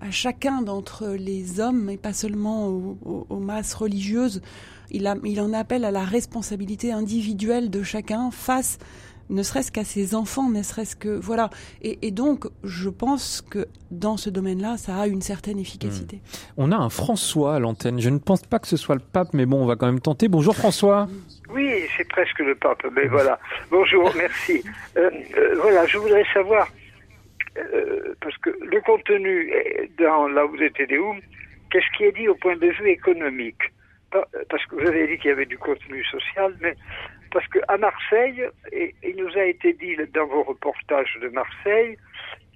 [0.00, 4.42] à chacun d'entre les hommes et pas seulement aux, aux, masses religieuses.
[4.90, 8.78] Il, a, il en appelle à la responsabilité individuelle de chacun face
[9.30, 11.48] ne serait-ce qu'à ses enfants, ne serait-ce que voilà.
[11.82, 16.16] Et, et, donc, je pense que dans ce domaine-là, ça a une certaine efficacité.
[16.16, 16.38] Mmh.
[16.58, 18.00] On a un François à l'antenne.
[18.00, 20.00] Je ne pense pas que ce soit le pape, mais bon, on va quand même
[20.00, 20.28] tenter.
[20.28, 21.08] Bonjour François.
[21.52, 23.38] Oui, c'est presque le pape, mais voilà.
[23.70, 24.62] Bonjour, merci.
[24.96, 26.68] Euh, euh, voilà, je voudrais savoir
[27.56, 29.52] euh, parce que le contenu
[29.98, 31.20] dans là où vous êtes Deum,
[31.70, 33.62] qu'est-ce qui est dit au point de vue économique?
[34.10, 36.74] Parce que vous avez dit qu'il y avait du contenu social, mais
[37.32, 41.96] parce qu'à Marseille, et il nous a été dit dans vos reportages de Marseille,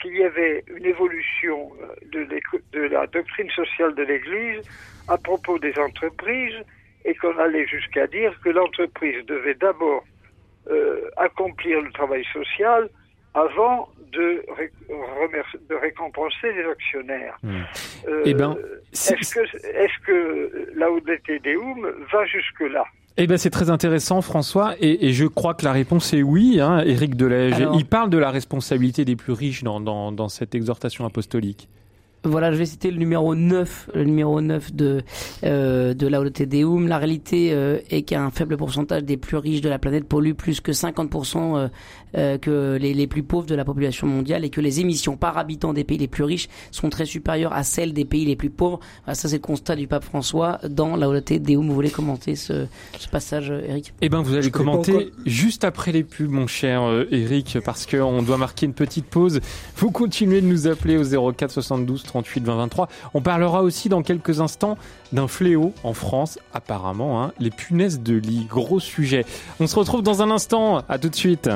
[0.00, 1.70] qu'il y avait une évolution
[2.12, 2.26] de,
[2.72, 4.62] de la doctrine sociale de l'Église
[5.08, 6.60] à propos des entreprises
[7.04, 10.04] et qu'on allait jusqu'à dire que l'entreprise devait d'abord
[10.70, 12.88] euh, accomplir le travail social
[13.34, 14.44] avant de,
[15.68, 17.36] de récompenser les actionnaires.
[17.42, 17.62] Hmm.
[18.08, 18.56] Euh, eh ben,
[18.92, 20.88] est-ce que, est que la
[21.40, 22.84] Deum va jusque-là?
[23.16, 26.60] Eh ben c'est très intéressant François et, et, je crois que la réponse est oui.
[26.60, 30.54] Hein, Éric Delège, il parle de la responsabilité des plus riches dans, dans, dans cette
[30.54, 31.68] exhortation apostolique.
[32.26, 35.02] Voilà, je vais citer le numéro 9, le numéro 9 de,
[35.44, 36.88] euh, de Laudato Deum.
[36.88, 40.62] La réalité euh, est qu'un faible pourcentage des plus riches de la planète polluent plus
[40.62, 41.68] que 50% euh,
[42.16, 45.36] euh, que les, les, plus pauvres de la population mondiale et que les émissions par
[45.36, 48.48] habitant des pays les plus riches sont très supérieures à celles des pays les plus
[48.48, 48.80] pauvres.
[49.04, 51.68] Voilà, ça, c'est le constat du pape François dans Laudato Deum.
[51.68, 52.64] Vous voulez commenter ce,
[52.98, 57.58] ce passage, Eric Eh ben, vous allez commenter juste après les pubs, mon cher Eric,
[57.66, 59.40] parce qu'on doit marquer une petite pause.
[59.76, 62.88] Vous continuez de nous appeler au 04 72 38 20 23.
[63.14, 64.78] On parlera aussi dans quelques instants
[65.12, 68.46] d'un fléau en France, apparemment, hein, les punaises de lit.
[68.48, 69.24] Gros sujet.
[69.58, 70.84] On se retrouve dans un instant.
[70.88, 71.50] À tout de suite.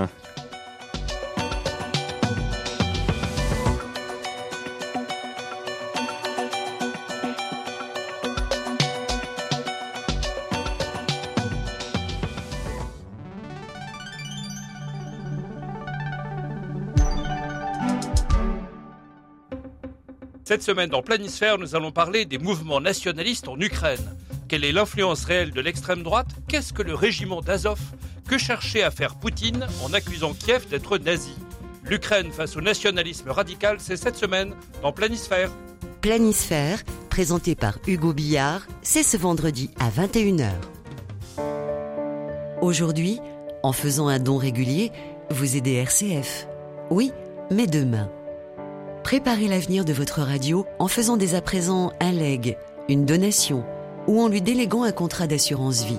[20.48, 24.16] Cette semaine, dans Planisphère, nous allons parler des mouvements nationalistes en Ukraine.
[24.48, 26.28] Quelle est l'influence réelle de l'extrême droite?
[26.48, 27.78] Qu'est-ce que le régiment d'Azov?
[28.26, 31.34] Que cherchait à faire Poutine en accusant Kiev d'être nazi?
[31.84, 35.50] L'Ukraine face au nationalisme radical, c'est cette semaine dans Planisphère.
[36.00, 40.48] Planisphère, présenté par Hugo Billard, c'est ce vendredi à 21h.
[42.62, 43.20] Aujourd'hui,
[43.62, 44.92] en faisant un don régulier,
[45.28, 46.48] vous aidez RCF.
[46.88, 47.12] Oui,
[47.50, 48.10] mais demain.
[49.08, 52.58] Préparez l'avenir de votre radio en faisant dès à présent un leg,
[52.90, 53.64] une donation
[54.06, 55.96] ou en lui déléguant un contrat d'assurance vie.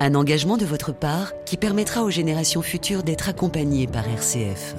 [0.00, 4.74] Un engagement de votre part qui permettra aux générations futures d'être accompagnées par RCF.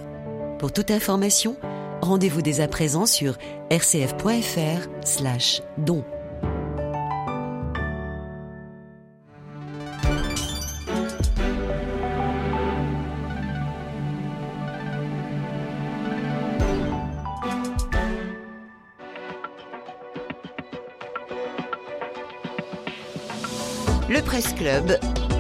[0.59, 1.55] Pour toute information,
[2.03, 3.39] rendez-vous dès à présent sur
[3.71, 4.93] rcf.fr/don.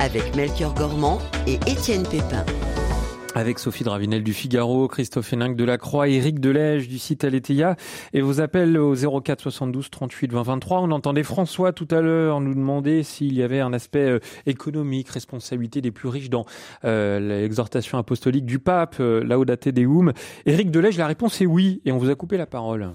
[0.01, 2.43] Avec Melchior Gormand et Étienne Pépin.
[3.35, 7.77] Avec Sophie Dravinel du Figaro, Christophe Héninck de la Croix, Éric Delège du site Aletheia
[8.11, 10.81] et vos appels au 04 72 38 20 23.
[10.81, 15.07] On entendait François tout à l'heure nous demander s'il y avait un aspect euh, économique,
[15.07, 16.45] responsabilité des plus riches dans
[16.83, 20.11] euh, l'exhortation apostolique du pape, euh, Laudate Deum.
[20.45, 22.89] Éric Delège, la réponse est oui et on vous a coupé la parole.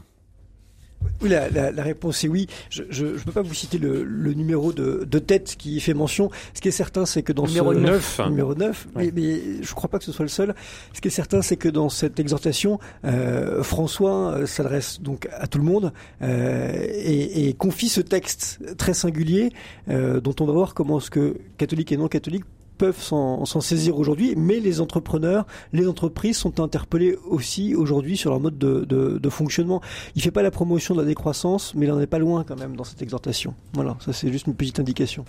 [1.20, 2.46] Oui, la, la, la, réponse est oui.
[2.70, 6.30] Je ne peux pas vous citer le, le numéro de, de, tête qui fait mention.
[6.54, 9.70] Ce qui est certain, c'est que dans numéro ce 9, numéro 9 mais, mais, je
[9.70, 10.54] ne crois pas que ce soit le seul.
[10.92, 15.46] Ce qui est certain, c'est que dans cette exhortation, euh, François euh, s'adresse donc à
[15.46, 19.52] tout le monde euh, et, et, confie ce texte très singulier
[19.88, 22.44] euh, dont on va voir comment ce que catholiques et non catholiques
[22.78, 28.40] peuvent s'en saisir aujourd'hui, mais les entrepreneurs, les entreprises sont interpellés aussi aujourd'hui sur leur
[28.40, 29.82] mode de, de, de fonctionnement.
[30.14, 32.58] Il fait pas la promotion de la décroissance, mais il en est pas loin quand
[32.58, 33.54] même dans cette exhortation.
[33.74, 35.24] Voilà, ça c'est juste une petite indication.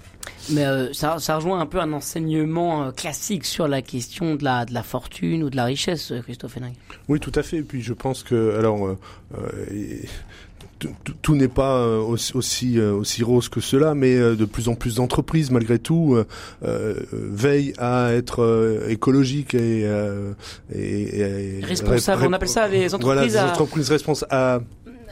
[0.51, 4.43] Mais euh, ça, ça, rejoint un peu un enseignement euh, classique sur la question de
[4.43, 6.71] la, de la fortune ou de la richesse, euh, Christophe Hénin.
[7.07, 7.57] Oui, tout à fait.
[7.57, 8.97] Et puis je pense que alors euh,
[9.37, 9.65] euh
[11.21, 14.75] tout n'est pas euh, aussi, euh, aussi, rose que cela, mais euh, de plus en
[14.75, 16.17] plus d'entreprises, malgré tout,
[16.63, 19.81] euh, veillent à être écologiques et,
[20.73, 22.25] et, et responsables.
[22.27, 23.05] On appelle ça les entreprises.
[23.05, 24.31] Voilà, les entreprises responsables.
[24.31, 24.59] À,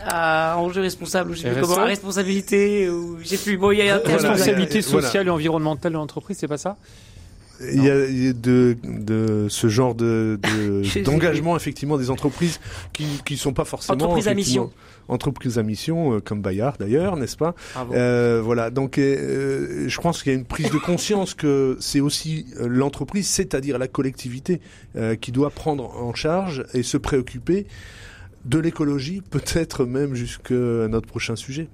[0.06, 3.80] à enjeu responsable ou je sais plus comment, à responsabilité ou j'ai plus bon il
[3.80, 6.78] y a responsabilité sociale et environnementale de l'entreprise c'est pas ça?
[7.74, 10.40] Il y, a, de, de ce genre de
[11.04, 12.60] d'engagement effectivement des entreprises
[12.94, 14.72] qui qui sont pas forcément entreprises à mission
[15.08, 17.56] entreprises à mission euh, comme Bayard d'ailleurs n'est-ce pas?
[17.92, 22.00] Euh, voilà donc euh, je pense qu'il y a une prise de conscience que c'est
[22.00, 24.62] aussi l'entreprise c'est-à-dire la collectivité
[24.96, 27.68] euh, qui doit prendre en charge et se préoccuper
[28.46, 31.70] de l'écologie peut-être même jusqu'à notre prochain sujet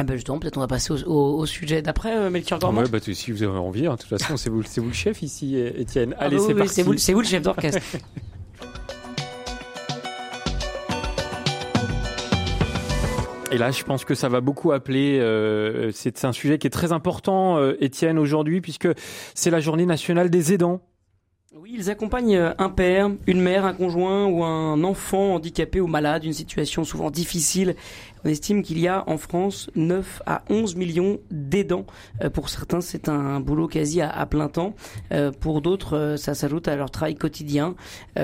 [0.00, 2.82] ah ben justement, peut-être on va passer au, au, au sujet d'après, euh, Melchior Gormand.
[2.82, 4.92] Ouais, bah, si vous avez envie, hein, de toute façon, c'est vous, c'est vous le
[4.92, 6.14] chef ici, Étienne.
[6.20, 6.74] Allez, ah bah c'est oui, parti.
[6.74, 7.80] C'est vous, c'est vous le chef d'orchestre.
[13.50, 15.18] Et là, je pense que ça va beaucoup appeler.
[15.20, 18.88] Euh, c'est un sujet qui est très important, euh, Étienne, aujourd'hui, puisque
[19.34, 20.82] c'est la journée nationale des aidants.
[21.56, 25.86] Oui, ils accompagnent euh, un père, une mère, un conjoint ou un enfant handicapé ou
[25.86, 27.74] malade, une situation souvent difficile
[28.24, 31.86] on estime qu'il y a en France 9 à 11 millions d'aidants.
[32.22, 34.74] Euh, pour certains, c'est un boulot quasi à, plein temps.
[35.12, 37.74] Euh, pour d'autres, euh, ça s'ajoute à leur travail quotidien.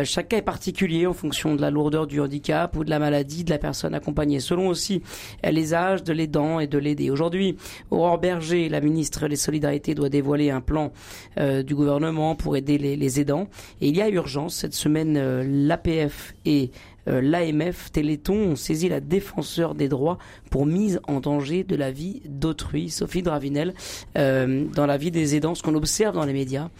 [0.04, 3.44] chaque cas est particulier en fonction de la lourdeur du handicap ou de la maladie
[3.44, 5.02] de la personne accompagnée, selon aussi
[5.44, 7.10] les âges de l'aidant et de l'aider.
[7.10, 7.56] Aujourd'hui,
[7.90, 10.92] Aurore Berger, la ministre des Solidarités, doit dévoiler un plan
[11.36, 13.48] du gouvernement pour aider les, les, aidants.
[13.80, 14.56] Et il y a urgence.
[14.56, 15.18] Cette semaine,
[15.66, 16.70] l'APF et
[17.06, 20.18] l'AMF, Téléthon ont saisi la défenseur des droits
[20.50, 22.90] pour mise en danger de la vie d'autrui.
[22.90, 23.74] Sophie Dravinel,
[24.16, 26.70] euh, dans la vie des aidants, ce qu'on observe dans les médias,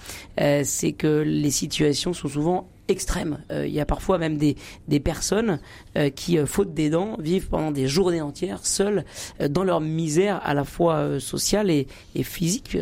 [0.40, 3.38] euh, c'est que les situations sont souvent extrêmes.
[3.50, 4.56] Il y a parfois même des,
[4.88, 5.58] des personnes
[6.14, 9.06] qui, faute d'aidants, vivent pendant des journées entières seules
[9.48, 11.86] dans leur misère à la fois sociale et
[12.22, 12.76] physique.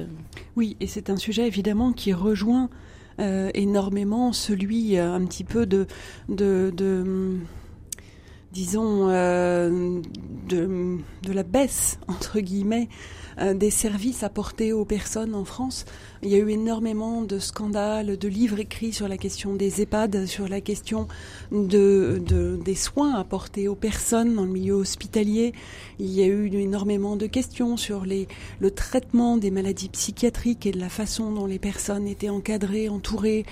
[0.57, 2.69] Oui, et c'est un sujet évidemment qui rejoint
[3.21, 5.87] euh, énormément celui euh, un petit peu de,
[6.29, 7.39] de,
[8.53, 10.01] disons, euh,
[10.49, 12.89] de, la baisse, entre guillemets,
[13.55, 15.87] des services apportés aux personnes en France.
[16.25, 20.27] Il y a eu énormément de scandales, de livres écrits sur la question des EHPAD,
[20.27, 21.09] sur la question
[21.51, 25.53] de, de, des soins apportés aux personnes dans le milieu hospitalier.
[25.99, 30.79] Il y a eu énormément de questions sur le traitement des maladies psychiatriques et de
[30.79, 33.45] la façon dont les personnes étaient encadrées, entourées.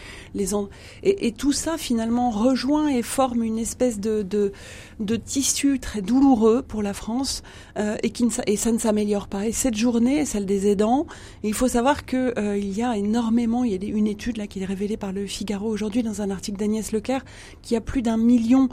[1.02, 4.52] Et, tout ça finalement rejoint et forme une espèce de,
[5.24, 7.42] tissu très douloureux pour la France
[7.78, 9.48] euh, et, qui et ça ne s'améliore pas.
[9.48, 11.09] Et cette journée, celle des aidants,
[11.42, 14.46] il faut savoir que euh, il y a énormément, il y a une étude là
[14.46, 17.25] qui est révélée par le Figaro aujourd'hui dans un article d'Agnès Lecaire,
[17.62, 18.68] qui a plus d'un million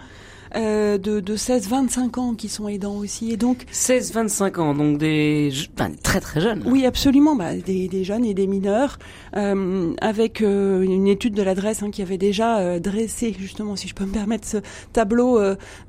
[0.56, 3.32] euh, de, de 16-25 ans qui sont aidants aussi.
[3.32, 5.52] Et donc 16-25 ans, donc des
[6.04, 6.64] très très jeunes.
[6.66, 8.98] Oui, absolument, bah, des, des, jeunes et des mineurs,
[9.36, 13.96] euh, avec euh, une étude de l'adresse hein, qui avait déjà dressé justement, si je
[13.96, 14.58] peux me permettre, ce
[14.94, 15.40] tableau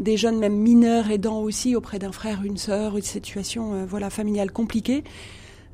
[0.00, 4.50] des jeunes même mineurs aidants aussi auprès d'un frère, une sœur, une situation voilà familiale
[4.50, 5.04] compliquée.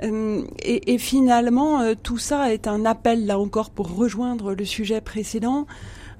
[0.02, 5.66] Et, et, finalement, tout ça est un appel, là encore, pour rejoindre le sujet précédent,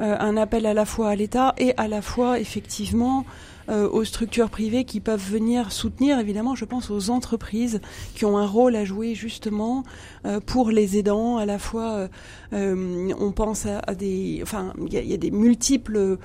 [0.01, 3.25] euh, un appel à la fois à l'État et à la fois effectivement
[3.68, 7.81] euh, aux structures privées qui peuvent venir soutenir, évidemment, je pense aux entreprises
[8.14, 9.85] qui ont un rôle à jouer justement
[10.27, 11.38] euh, pour les aidants.
[11.38, 12.09] À la fois,
[12.53, 16.18] on pense à, des, enfin, il y, a des multiples.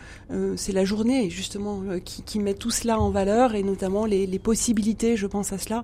[0.55, 5.27] c'est la journée justement qui, met tout cela en valeur et notamment les, possibilités, je
[5.27, 5.83] pense à cela,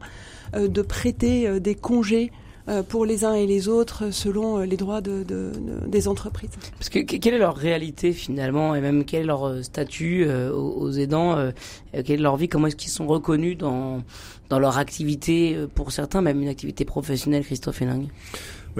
[0.55, 2.44] de prêter des congés euh,
[2.89, 5.51] pour les uns et les autres selon euh, les droits de, de,
[5.87, 6.49] des entreprises.
[6.79, 10.91] Parce que quelle est leur réalité finalement et même quel est leur euh, statut aux,
[10.91, 11.51] aidants,
[11.93, 14.01] quelle est leur vie, comment est-ce qu'ils sont reconnus dans,
[14.49, 18.07] dans leur activité, pour certains même une activité professionnelle, Christophe Héning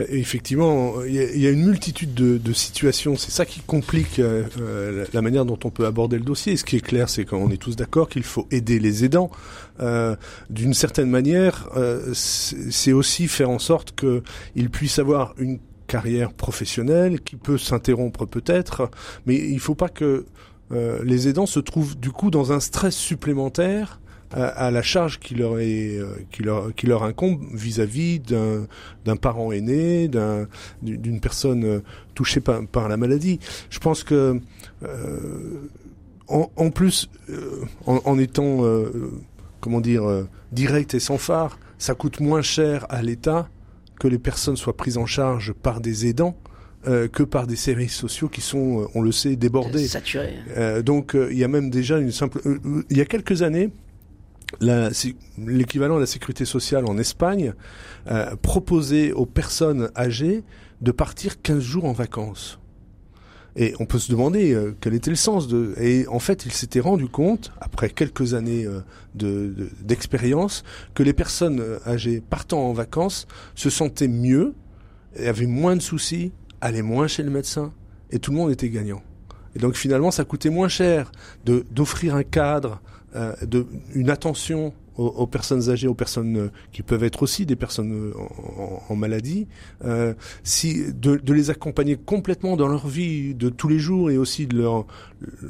[0.09, 3.15] effectivement, il y, a une multitude de, situations.
[3.17, 6.57] C'est ça qui complique euh, la manière dont on peut aborder le dossier.
[6.57, 9.31] ce qui est clair, c'est qu'on est tous d'accord qu'il faut aider les aidants.
[9.79, 10.15] Euh,
[10.49, 17.21] D'une certaine manière, euh, c'est aussi faire en sorte qu'ils puissent avoir une carrière professionnelle
[17.21, 18.89] qui peut s'interrompre peut-être,
[19.25, 20.25] mais il ne faut pas que
[20.71, 23.99] euh, les aidants se trouvent du coup dans un stress supplémentaire
[24.35, 28.67] à, la charge qui leur est euh, qui leur qui leur incombe vis-à-vis d'un
[29.05, 30.47] d'un parent aîné, d'un
[30.81, 31.79] d'une personne euh,
[32.15, 33.39] touchée par, par la maladie.
[33.69, 34.39] Je pense que
[34.83, 35.69] euh,
[36.27, 37.09] en, en, plus
[37.85, 38.63] en, en, étant
[39.61, 43.47] comment dire direct et sans phare, ça coûte moins cher à l'État
[43.99, 46.35] que les personnes soient prises en charge par des aidants.
[46.85, 49.87] que par des services sociaux qui sont, on le sait, débordés.
[49.87, 50.35] Saturés.
[50.83, 52.41] donc il y a même déjà une simple.
[52.89, 53.69] il y a quelques années,
[54.61, 57.53] l'équivalent de la sécurité sociale en Espagne
[58.07, 60.43] euh, proposait aux personnes âgées
[60.81, 62.59] de partir 15 jours en vacances.
[63.57, 65.73] Et on peut se demander euh, quel était le sens de.
[65.79, 68.81] Et en fait, il s'était rendu compte, après quelques années euh,
[69.13, 70.63] de d'expérience,
[70.93, 74.53] que les personnes âgées partant en vacances se sentaient mieux,
[75.17, 77.71] avaient moins de soucis, allaient moins chez le médecin,
[78.11, 79.01] et tout le monde était gagnant.
[79.55, 81.11] Et donc finalement, ça coûtait moins cher
[81.45, 82.81] d'offrir un cadre,
[83.41, 87.91] de, une attention aux, personnes âgées, aux personnes euh, qui peuvent être aussi des personnes
[87.91, 88.13] euh,
[88.89, 89.47] en, maladie,
[90.43, 94.47] si de, de, les accompagner complètement dans leur vie de tous les jours et aussi
[94.47, 94.85] de leur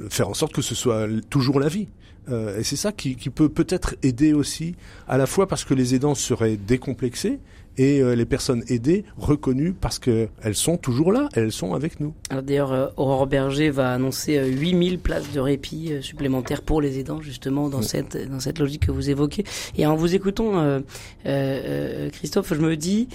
[0.09, 1.89] faire en sorte que ce soit toujours la vie.
[2.29, 4.75] et c'est ça qui, qui peut peut-être aider aussi,
[5.07, 7.39] à la fois parce que les aidants seraient décomplexés
[7.77, 12.13] et euh, les personnes aidées reconnues parce qu'elles sont toujours là, elles sont avec nous.
[12.29, 17.21] Alors d'ailleurs, euh, Aurore Berger va annoncer 8000 places de répit supplémentaires pour les aidants,
[17.21, 19.43] justement, dans, cette, dans cette logique que vous évoquez.
[19.77, 20.81] Et en vous écoutant,
[21.23, 23.07] Christophe, je me dis,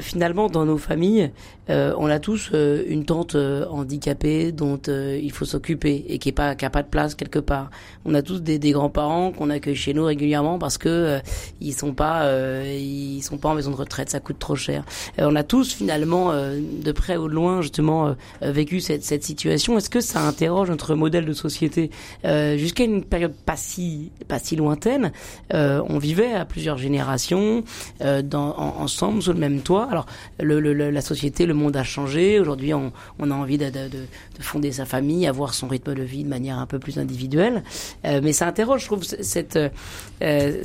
[0.00, 1.30] finalement, dans nos familles,
[1.68, 6.64] on a tous une tante handicapée dont il faut s'occuper et qui est pas qui
[6.64, 7.70] a pas de place quelque part.
[8.04, 11.20] On a tous des, des grands-parents qu'on accueille chez nous régulièrement parce que
[11.60, 12.28] ils sont pas
[12.64, 14.84] ils sont pas en maison de retraite, ça coûte trop cher.
[15.18, 19.02] Euh, on a tous finalement, euh, de près ou de loin, justement, euh, vécu cette,
[19.22, 19.76] situation.
[19.76, 21.90] Est-ce que ça interroge notre modèle de société?
[22.24, 25.12] Jusqu'à une période pas si pas si lointaine,
[25.52, 27.62] on vivait à plusieurs générations
[28.00, 29.86] ensemble sous le même toit.
[29.90, 30.06] Alors
[30.38, 32.40] la société, le monde a changé.
[32.40, 32.90] Aujourd'hui, on,
[33.20, 36.58] a envie de, de, de, fonder sa famille, avoir son rythme de vie de manière
[36.58, 37.62] un peu plus individuelle.
[38.04, 39.04] mais ça interroge, je trouve,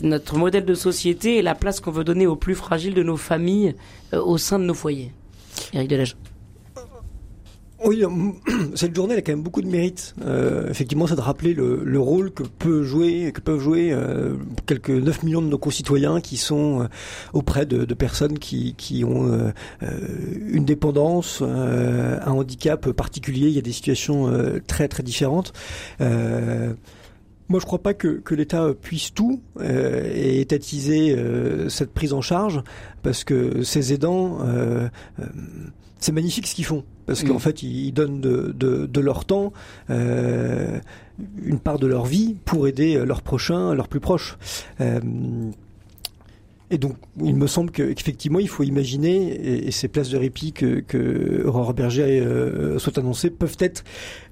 [0.04, 3.17] notre modèle de société et la place qu'on veut donner aux plus fragiles de nos
[3.18, 3.76] familles
[4.14, 5.12] euh, au sein de nos foyers.
[5.74, 6.18] Eric Delage.
[7.84, 8.10] Oui, euh,
[8.76, 10.16] cette journée a quand même beaucoup de mérite.
[10.24, 13.96] Euh, effectivement, c'est de rappeler le, rôle que peut jouer, que peuvent jouer
[14.66, 16.88] quelques 9 millions de nos concitoyens qui sont
[17.34, 19.52] auprès de, personnes qui, qui ont
[19.82, 23.48] une dépendance, un handicap particulier.
[23.48, 24.32] Il y a des situations
[24.68, 25.54] très très différentes.
[27.50, 32.14] Moi, je crois pas que, que l'État puisse tout euh, et étatiser euh, cette prise
[32.14, 32.62] en charge,
[33.04, 34.90] parce que ces aidants, euh,
[35.20, 35.26] euh
[36.00, 37.40] c'est magnifique ce qu'ils font, parce qu'en mm.
[37.40, 39.52] fait, ils donnent de, de, de leur temps,
[39.90, 44.38] une part de leur vie pour aider leurs prochains, leurs plus proches.
[46.70, 50.82] Et donc, il me semble qu'effectivement, il faut imaginer, et, ces places de répit que,
[50.82, 53.86] que Aurore Berger euh, soit annoncées peuvent être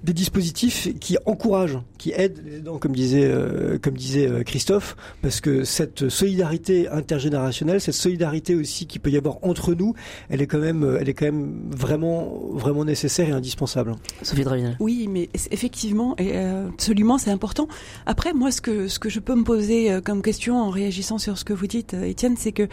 [0.04, 4.98] des dispositifs qui encouragent, qui aident les aidants, comme disait, euh, comme disait euh, Christophe,
[5.22, 9.94] parce que cette solidarité intergénérationnelle, cette solidarité aussi qui peut y avoir entre nous,
[10.30, 13.96] elle est quand même, elle est quand même vraiment, vraiment nécessaire et indispensable.
[14.24, 14.76] Sophie Dravinel.
[14.82, 17.70] Oui, mais effectivement, et absolument, c'est important.
[18.06, 21.38] Après, moi, ce que, ce que je peux me poser comme question en réagissant sur
[21.38, 22.68] ce que vous dites, Étienne, c'est que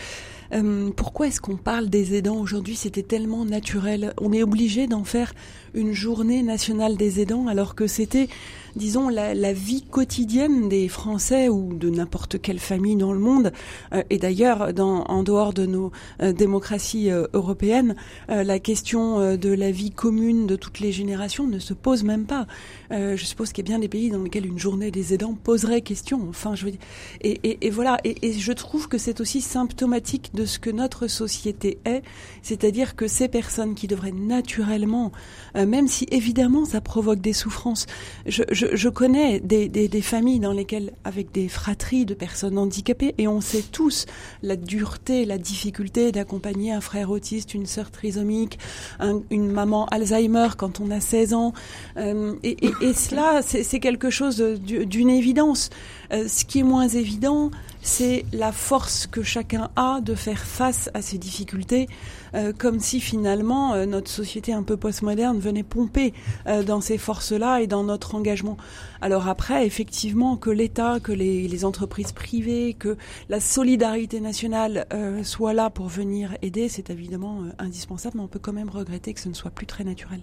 [0.52, 2.76] euh, pourquoi est-ce qu'on parle des aidants aujourd'hui?
[2.76, 4.12] C'était tellement naturel.
[4.20, 5.34] On est obligé d'en faire
[5.74, 8.28] une journée nationale des aidants alors que c'était
[8.74, 13.52] disons, la, vie quotidienne des Français ou de n'importe quelle famille dans le monde,
[13.92, 17.96] euh, et d'ailleurs en dehors de nos euh, démocraties européennes,
[18.28, 22.46] la question de la vie commune de toutes les générations ne se pose même pas.
[22.90, 25.82] je suppose qu'il y a bien des pays dans lesquels une journée des aidants poserait
[25.82, 26.26] question.
[26.28, 26.80] Enfin, je veux dire,
[27.22, 27.98] et, voilà.
[28.04, 32.02] Et, je trouve que c'est aussi symptomatique de ce que notre société est,
[32.42, 35.12] c'est-à-dire que ces personnes qui devraient naturellement,
[35.54, 37.86] même si évidemment ça provoque des souffrances,
[38.26, 43.14] je, je je, connais des, des, familles dans lesquelles, avec des fratries de personnes handicapées,
[43.18, 44.06] et on sait tous
[44.42, 48.58] la dureté, la difficulté d'accompagner un frère autiste, une sœur trisomique,
[49.30, 51.52] une maman Alzheimer quand on a 16 ans.
[51.96, 55.70] Euh, et, et, cela, c'est quelque chose d'une évidence.
[56.12, 57.50] Euh, ce qui est moins évident,
[57.82, 61.88] c'est la force que chacun a de faire face à ces difficultés,
[62.34, 66.14] euh, comme si finalement euh, notre société un peu postmoderne venait pomper
[66.46, 68.56] euh, dans ces forces-là et dans notre engagement.
[69.00, 72.96] Alors après, effectivement, que l'État, que les, entreprises privées, que
[73.28, 74.86] la solidarité nationale
[75.22, 79.20] soit là pour venir aider, c'est évidemment indispensable, mais on peut quand même regretter que
[79.20, 80.20] ce ne soit plus très naturel.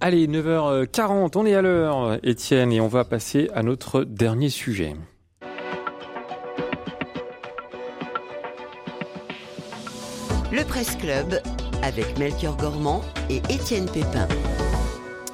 [0.00, 4.94] Allez, 9h40, on est à l'heure, Étienne, et on va passer à notre dernier sujet.
[10.52, 11.40] Le Presse Club
[11.82, 13.00] avec Melchior Gormand
[13.30, 14.28] et Étienne Pépin.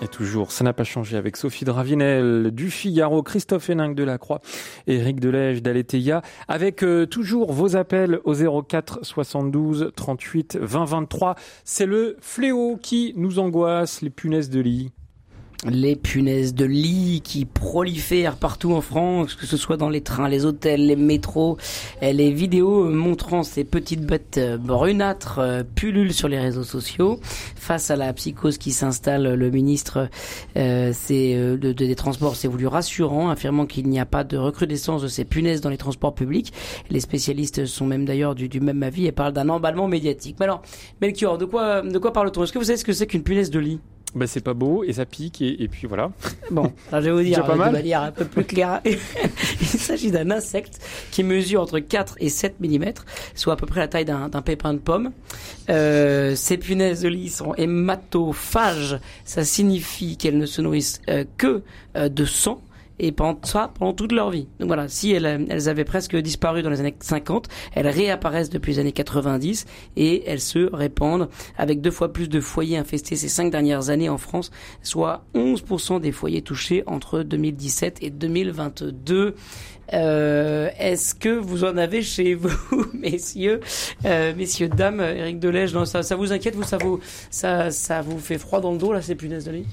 [0.01, 4.16] Et toujours, ça n'a pas changé avec Sophie Dravinel du Figaro, Christophe Héninck de la
[4.16, 4.41] Croix,
[4.87, 11.35] Éric Delège d'Aletheia, avec euh, toujours vos appels au 04 72 38 20 23.
[11.64, 14.93] C'est le fléau qui nous angoisse, les punaises de lit
[15.66, 20.28] les punaises de lit qui prolifèrent partout en France, que ce soit dans les trains,
[20.28, 21.56] les hôtels, les métros.
[22.00, 27.18] Les vidéos montrant ces petites bêtes brunâtres euh, pullulent sur les réseaux sociaux.
[27.56, 30.09] Face à la psychose qui s'installe, le ministre
[30.56, 35.09] euh, euh des Transports s'est voulu rassurant, affirmant qu'il n'y a pas de recrudescence de
[35.09, 36.52] ces punaises dans les transports publics.
[36.90, 40.36] Les spécialistes sont même d'ailleurs du, du, même avis et parlent d'un emballement médiatique.
[40.38, 40.62] Mais alors,
[41.00, 42.44] Melchior, de quoi, de quoi parle-t-on?
[42.44, 43.80] Est-ce que vous savez ce que c'est qu'une punaise de lit?
[44.14, 46.11] Bah, c'est pas beau et ça pique et, puis voilà.
[46.50, 48.80] Bon, alors je vais vous dire pas de manière un peu plus claire.
[48.84, 50.80] Il s'agit d'un insecte
[51.11, 52.84] qui mesure entre 4 et 7 mm,
[53.34, 55.12] soit à peu près la taille d'un pépin de pomme.
[55.68, 58.98] Euh, ces punaises de lit sont hématophages.
[59.24, 61.62] Ça signifie qu'elles ne se nourrissent euh, que
[61.96, 62.62] euh, de sang
[62.99, 64.49] et pendant ça, pendant toute leur vie.
[64.59, 68.72] Donc voilà, si elles, elles avaient presque disparu dans les années 50, elles réapparaissent depuis
[68.72, 73.28] les années 90 et elles se répandent avec deux fois plus de foyers infestés ces
[73.28, 74.51] cinq dernières années en France,
[74.82, 79.34] soit 11% des foyers touchés entre 2017 et 2022.
[79.94, 82.51] Euh, Est-ce que vous en avez chez vous,
[82.92, 83.61] messieurs,
[84.05, 88.03] euh, messieurs, dames, Eric Delège non, ça, ça vous inquiète, vous, ça vous, ça, ça
[88.03, 89.66] vous fait froid dans le dos là, ces punaises de lit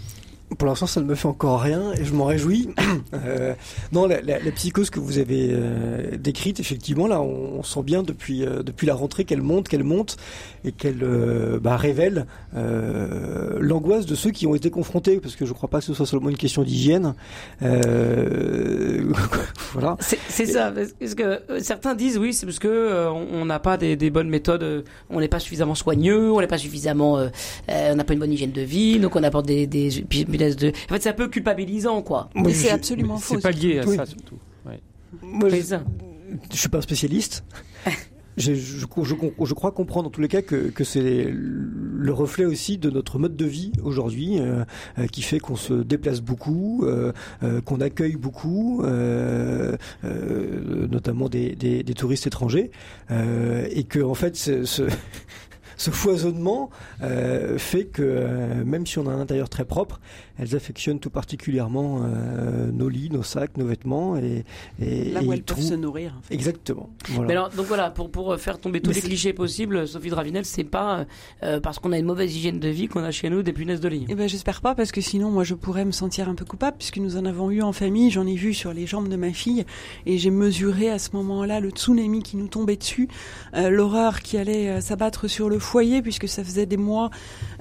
[0.57, 2.69] pour l'instant, ça ne me fait encore rien et je m'en réjouis.
[3.13, 3.53] euh,
[3.91, 8.45] non, la, la, psychose que vous avez euh, décrite, effectivement, là, on, sent bien depuis
[8.45, 10.17] euh, depuis la rentrée qu'elle monte, qu'elle monte
[10.63, 15.51] et qu'elle euh, bah, révèle l'angoisse de ceux qui ont été confrontés, parce que je
[15.51, 17.15] ne crois pas que ce soit seulement une question d'hygiène.
[19.73, 19.97] voilà.
[19.99, 24.29] C'est ça, parce que certains disent oui, c'est parce que on n'a pas des, bonnes
[24.29, 27.27] méthodes, on n'est pas suffisamment soigneux, on n'est pas suffisamment,
[27.67, 29.67] on n'a pas une bonne hygiène de vie, donc on apporte des
[30.51, 30.69] de.
[30.69, 32.29] En fait, c'est un peu culpabilisant, quoi.
[32.35, 33.35] Mais c'est absolument faux.
[33.35, 33.95] C'est pas lié à oui.
[33.95, 34.37] ça, surtout.
[34.65, 34.79] Ouais.
[35.21, 35.77] Moi, je,
[36.51, 37.43] je suis pas un spécialiste.
[38.37, 38.85] Je, je, je,
[39.45, 43.17] je, crois comprendre en tous les cas que, que c'est le reflet aussi de notre
[43.17, 44.65] mode de vie aujourd'hui euh,
[44.99, 51.29] euh, qui fait qu'on se déplace beaucoup, euh, euh qu'on accueille beaucoup, euh, euh, notamment
[51.29, 52.71] des, des, des, touristes étrangers,
[53.09, 54.83] et que en fait ce, ce
[55.77, 56.69] foisonnement
[57.01, 59.99] euh, fait que euh, même si on a un intérieur très propre,
[60.37, 64.43] elles affectionnent tout particulièrement euh, nos lits, nos sacs, nos vêtements et,
[64.81, 66.15] et là où et elles peuvent se nourrir.
[66.17, 66.33] En fait.
[66.33, 66.89] Exactement.
[67.09, 67.27] Voilà.
[67.27, 70.45] Mais alors, donc voilà, pour pour faire tomber tous Mais les clichés possibles, Sophie Dravinel,
[70.45, 71.05] c'est pas
[71.43, 73.81] euh, parce qu'on a une mauvaise hygiène de vie qu'on a chez nous des punaises
[73.81, 74.05] de lit.
[74.09, 76.77] Eh ben j'espère pas parce que sinon moi je pourrais me sentir un peu coupable
[76.77, 79.31] puisque nous en avons eu en famille, j'en ai vu sur les jambes de ma
[79.31, 79.65] fille
[80.05, 83.07] et j'ai mesuré à ce moment-là le tsunami qui nous tombait dessus,
[83.55, 87.09] euh, l'horreur qui allait euh, s'abattre sur le foyer puisque ça faisait des mois,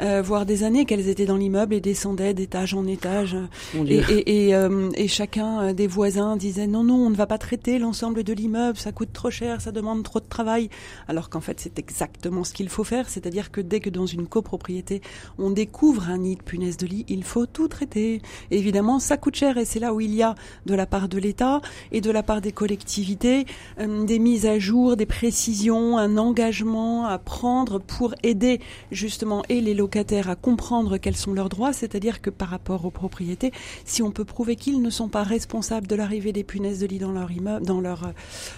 [0.00, 3.36] euh, voire des années qu'elles étaient dans l'immeuble et descendaient d'étage en étage.
[3.74, 7.38] Et, et, et, euh, et, chacun des voisins disait non, non, on ne va pas
[7.38, 10.68] traiter l'ensemble de l'immeuble, ça coûte trop cher, ça demande trop de travail.
[11.08, 14.26] Alors qu'en fait, c'est exactement ce qu'il faut faire, c'est-à-dire que dès que dans une
[14.26, 15.00] copropriété,
[15.38, 18.20] on découvre un nid de punaise de lit, il faut tout traiter.
[18.50, 20.34] Évidemment, ça coûte cher et c'est là où il y a
[20.66, 21.60] de la part de l'État
[21.92, 23.46] et de la part des collectivités
[23.80, 29.60] euh, des mises à jour, des précisions, un engagement à prendre pour aider justement et
[29.60, 33.52] les locataires à comprendre quels sont leurs droits, c'est-à-dire que par rapport aux propriétés,
[33.84, 36.98] si on peut prouver qu'ils ne sont pas responsables de l'arrivée des punaises de lit
[36.98, 38.12] dans leur immeuble, dans leur,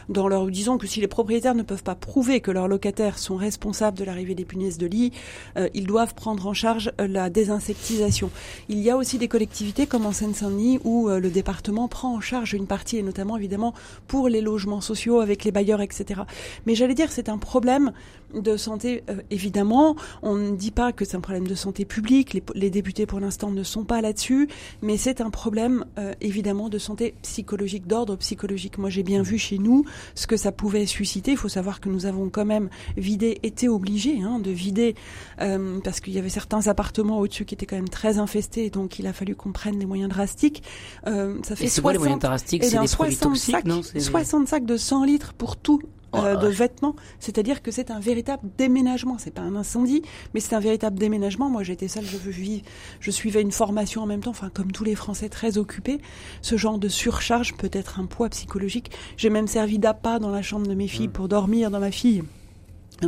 [0.08, 3.36] dans leur, disons que si les propriétaires ne peuvent pas prouver que leurs locataires sont
[3.36, 5.12] responsables de l'arrivée des punaises de lit,
[5.56, 8.30] euh, ils doivent prendre en charge euh, la désinsectisation.
[8.68, 12.20] Il y a aussi des collectivités comme en Seine-Saint-Denis où euh, le département prend en
[12.20, 13.74] charge une partie et notamment évidemment
[14.06, 16.22] pour les logements sociaux avec les bailleurs, etc.
[16.66, 17.92] Mais j'allais dire c'est un problème
[18.34, 19.96] de santé euh, évidemment.
[20.22, 22.34] On ne dit pas que c'est un problème de santé publique.
[22.34, 24.48] Les, les députés pour l'instant ne sont pas là-dessus,
[24.82, 28.78] mais c'est un problème euh, évidemment de santé psychologique, d'ordre psychologique.
[28.78, 31.32] Moi, j'ai bien vu chez nous ce que ça pouvait susciter.
[31.32, 34.94] Il faut savoir que nous avons quand même vidé, été obligés hein, de vider
[35.40, 38.98] euh, parce qu'il y avait certains appartements au-dessus qui étaient quand même très infestés, donc
[38.98, 40.62] il a fallu qu'on prenne des moyens drastiques.
[41.06, 44.66] Euh, ça fait 60, les moyens drastiques, c'est des 60 toxiques, sacs, non 60 sacs
[44.66, 45.80] de 100 litres pour tout
[46.24, 46.96] euh, de vêtements.
[47.20, 49.16] C'est-à-dire que c'est un véritable déménagement.
[49.18, 50.02] C'est pas un incendie,
[50.34, 51.50] mais c'est un véritable déménagement.
[51.50, 52.62] Moi, j'étais seule, je, vis,
[53.00, 56.00] je suivais une formation en même temps, enfin, comme tous les Français très occupés.
[56.42, 58.90] Ce genre de surcharge peut être un poids psychologique.
[59.16, 62.22] J'ai même servi d'appât dans la chambre de mes filles pour dormir dans ma fille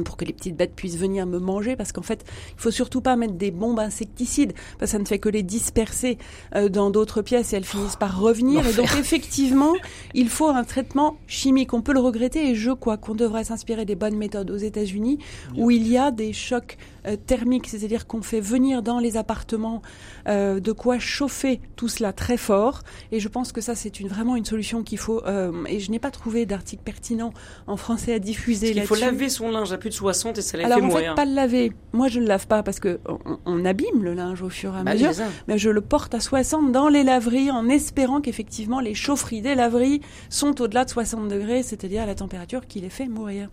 [0.05, 2.25] pour que les petites bêtes puissent venir me manger parce qu'en fait
[2.55, 5.43] il faut surtout pas mettre des bombes insecticides parce que ça ne fait que les
[5.43, 6.19] disperser
[6.55, 8.67] euh, dans d'autres pièces et elles finissent par revenir.
[8.67, 9.75] Et donc effectivement
[10.15, 11.75] il faut un traitement chimique.
[11.75, 15.19] On peut le regretter et je crois qu'on devrait s'inspirer des bonnes méthodes aux États-Unis
[15.57, 16.77] où il y a des chocs
[17.07, 17.69] euh, thermiques.
[17.69, 19.83] C'est-à-dire qu'on fait venir dans les appartements
[20.29, 22.83] euh, de quoi chauffer tout cela très fort.
[23.13, 25.91] Et je pense que ça c'est une, vraiment une solution qu'il faut euh, et je
[25.91, 27.33] n'ai pas trouvé d'article pertinent
[27.67, 30.65] en français à diffuser il faut laver son linge plus de 60 et ça les
[30.65, 31.11] Alors fait en mourir.
[31.11, 31.73] fait, pas le laver.
[31.93, 34.81] Moi, je le lave pas parce que on, on abîme le linge au fur et
[34.81, 35.11] à Bah, mesure.
[35.47, 39.55] Mais je le porte à 60 dans les laveries en espérant qu'effectivement les chaufferies des
[39.55, 43.49] laveries sont au-delà de 60 degrés, c'est-à-dire à la température qui les fait mourir.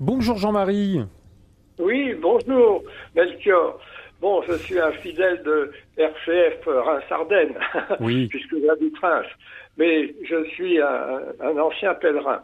[0.00, 1.00] Bonjour Jean-Marie.
[1.78, 2.82] Oui, bonjour,
[3.14, 3.78] Melchior.
[4.20, 7.54] Bon, je suis un fidèle de RCF Reims-Ardennes,
[8.00, 8.26] Oui.
[8.30, 9.26] puisque j'habite Reims.
[9.76, 12.40] Mais je suis un, un ancien pèlerin.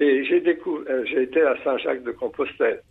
[0.00, 2.82] Et j'ai découvert, euh, j'ai été à Saint-Jacques-de-Compostelle.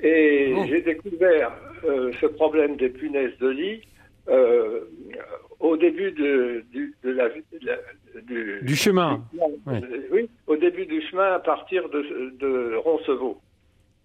[0.00, 0.64] Et Oh.
[0.68, 1.52] j'ai découvert
[1.84, 3.82] euh, ce problème des punaises de lit
[4.28, 4.84] euh,
[5.58, 9.24] au début de, du, de la, de la- du, Du chemin.
[9.66, 9.80] Ouais.
[10.10, 13.40] Oui, au début du chemin à partir de, de Roncevaux.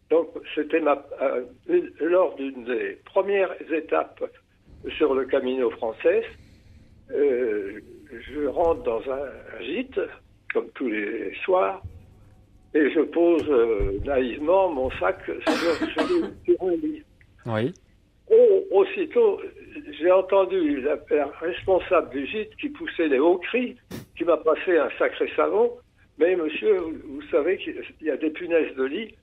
[0.10, 4.24] Donc, c'était ma, euh, une- lors d'une des premières étapes
[4.98, 6.24] sur le Camino français.
[7.10, 10.00] Je rentre dans un, gîte,
[10.54, 11.84] comme tous les soirs,
[12.74, 17.04] et je pose euh, naïvement mon sac sur, un lit.
[17.46, 17.74] Oui.
[18.32, 19.40] Oh, aussitôt,
[20.00, 20.98] j'ai entendu la,
[21.40, 23.76] responsable du gîte qui poussait les hauts cris,
[24.18, 25.72] qui m'a passé un sacré savon.
[26.18, 29.16] Mais monsieur, vous savez qu'il y a des punaises de lit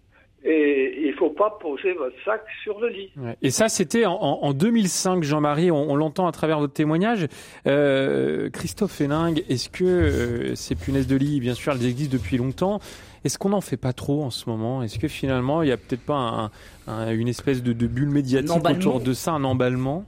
[0.43, 3.13] et il ne faut pas poser votre sac sur le lit.
[3.43, 7.27] Et ça, c'était en, 2005, Jean-Marie, on, l'entend à travers votre témoignage.
[7.67, 12.39] Euh, Christophe Héningue, est-ce que euh, ces punaises de lit, bien sûr, elles existent depuis
[12.39, 12.81] longtemps
[13.25, 14.83] est-ce qu'on n'en fait pas trop en ce moment?
[14.83, 16.51] Est-ce que finalement, il n'y a peut-être pas
[16.89, 20.05] une espèce de, bulle médiatique autour de ça, un emballement?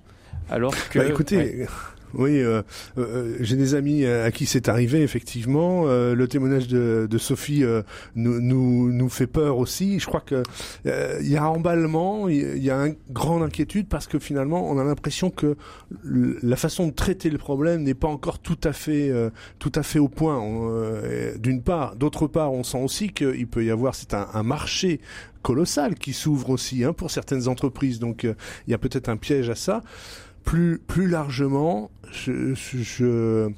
[0.50, 1.66] Alors que, bah, écoutez,
[2.14, 2.62] oui, euh,
[2.98, 5.84] euh, j'ai des amis à qui c'est arrivé effectivement.
[5.86, 7.64] Euh, le témoignage de, de Sophie
[8.14, 9.98] nous, nous, nous fait peur aussi.
[9.98, 10.42] Je crois que
[10.84, 14.78] il y a un emballement, il y a une grande inquiétude parce que finalement on
[14.78, 15.56] a l'impression que
[16.04, 19.12] la façon de traiter le problème n'est pas encore tout à fait
[19.58, 20.42] tout à fait au point.
[21.38, 25.00] D'une part, d'autre part, on sent aussi qu'il peut y avoir c'est un, un marché
[25.42, 27.98] colossal qui s'ouvre aussi hein, pour certaines entreprises.
[27.98, 29.82] Donc il y a peut-être un piège à ça
[30.44, 33.50] plus plus largement, je, je,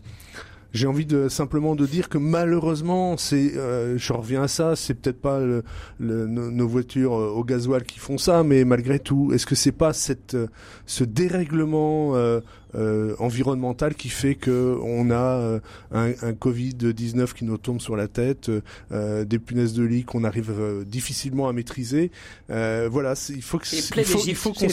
[0.75, 4.95] j'ai envie de simplement de dire que malheureusement, c'est, euh, je reviens à ça, c'est
[4.95, 5.63] peut-être pas le,
[6.01, 9.93] nos, voitures euh, au gasoil qui font ça, mais malgré tout, est-ce que c'est pas
[9.93, 10.49] cette, euh,
[10.87, 12.41] ce dérèglement euh,
[12.75, 15.61] euh, environnemental qui fait que on a
[15.93, 18.51] un, un Covid 19 qui nous tombe sur la tête,
[18.93, 22.11] euh, des punaises de lit qu'on arrive difficilement à maîtriser.
[22.49, 24.67] voilà, il faut que il faut, il faut qu'on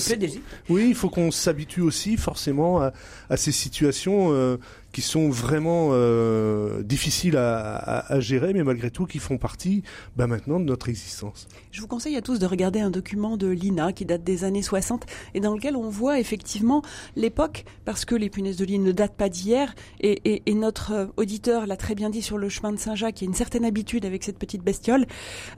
[0.69, 2.93] oui, il faut qu'on s'habitue aussi forcément à,
[3.29, 4.57] à ces situations
[4.91, 9.83] qui sont vraiment euh, difficiles à, à, gérer, mais malgré tout qui font partie
[10.15, 11.47] bah, maintenant de notre existence.
[11.71, 14.61] Je vous conseille à tous de regarder un document de l'INA qui date des années
[14.61, 16.81] 60 et dans lequel on voit effectivement
[17.15, 21.67] l'époque, parce que les punaises de lit ne datent pas d'hier, et, notre euh, auditeur
[21.67, 24.05] l'a très bien dit sur le chemin de Saint-Jacques, il y a une certaine habitude
[24.05, 25.05] avec cette petite bestiole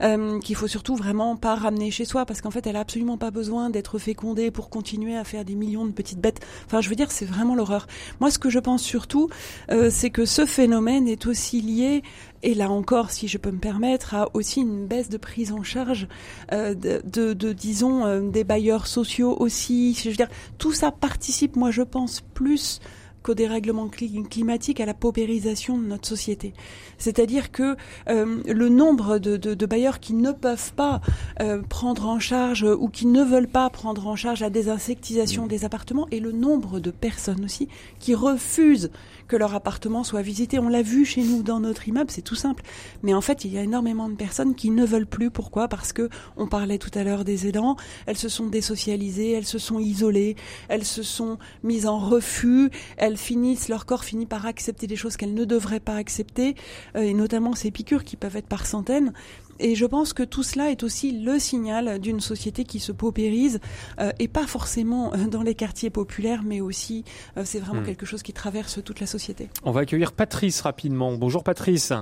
[0.02, 3.18] euh, qu'il faut surtout vraiment pas ramener chez soi, parce qu'en fait elle a absolument
[3.18, 6.44] pas besoin d'être fécondée pour continuer à faire des millions de petites bêtes.
[6.66, 7.86] Enfin, je veux dire, c'est vraiment l'horreur.
[8.18, 9.28] Moi, ce que je pense surtout,
[9.70, 12.02] euh, c'est que ce phénomène est aussi lié
[12.44, 15.62] et là encore, si je peux me permettre, à aussi une baisse de prise en
[15.62, 16.06] charge
[16.52, 19.94] euh, de, de, disons, euh, des bailleurs sociaux aussi.
[19.94, 20.28] Je veux dire,
[20.58, 22.80] tout ça participe, moi je pense, plus
[23.24, 26.52] qu'au dérèglement climatique, à la paupérisation de notre société.
[26.98, 27.74] C'est-à-dire que
[28.08, 31.00] euh, le nombre de, de, de, bailleurs qui ne peuvent pas
[31.40, 35.64] euh, prendre en charge ou qui ne veulent pas prendre en charge la désinsectisation des
[35.64, 37.68] appartements et le nombre de personnes aussi
[37.98, 38.90] qui refusent
[39.26, 40.58] que leur appartement soit visité.
[40.58, 42.62] On l'a vu chez nous dans notre immeuble, c'est tout simple.
[43.02, 45.30] Mais en fait, il y a énormément de personnes qui ne veulent plus.
[45.30, 45.68] Pourquoi?
[45.68, 47.76] Parce que on parlait tout à l'heure des aidants.
[48.06, 50.36] Elles se sont désocialisées, elles se sont isolées,
[50.68, 55.16] elles se sont mises en refus, elles finissent, leur corps finit par accepter des choses
[55.16, 56.54] qu'elles ne devraient pas accepter,
[56.96, 59.12] euh, et notamment ces piqûres qui peuvent être par centaines.
[59.60, 63.60] Et je pense que tout cela est aussi le signal d'une société qui se paupérise,
[64.00, 67.04] euh, et pas forcément euh, dans les quartiers populaires, mais aussi
[67.44, 67.86] c'est vraiment hmm.
[67.86, 69.48] quelque chose qui traverse toute la société.
[69.64, 71.12] On va accueillir Patrice rapidement.
[71.12, 71.92] Bonjour Patrice.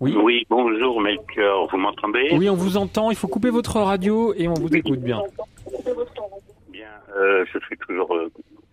[0.00, 0.16] Oui.
[0.16, 2.30] oui, bonjour Melchior, vous m'entendez?
[2.32, 3.10] Oui, on vous entend.
[3.10, 5.20] Il faut couper votre radio et on vous écoute bien.
[6.72, 8.16] Bien, je suis toujours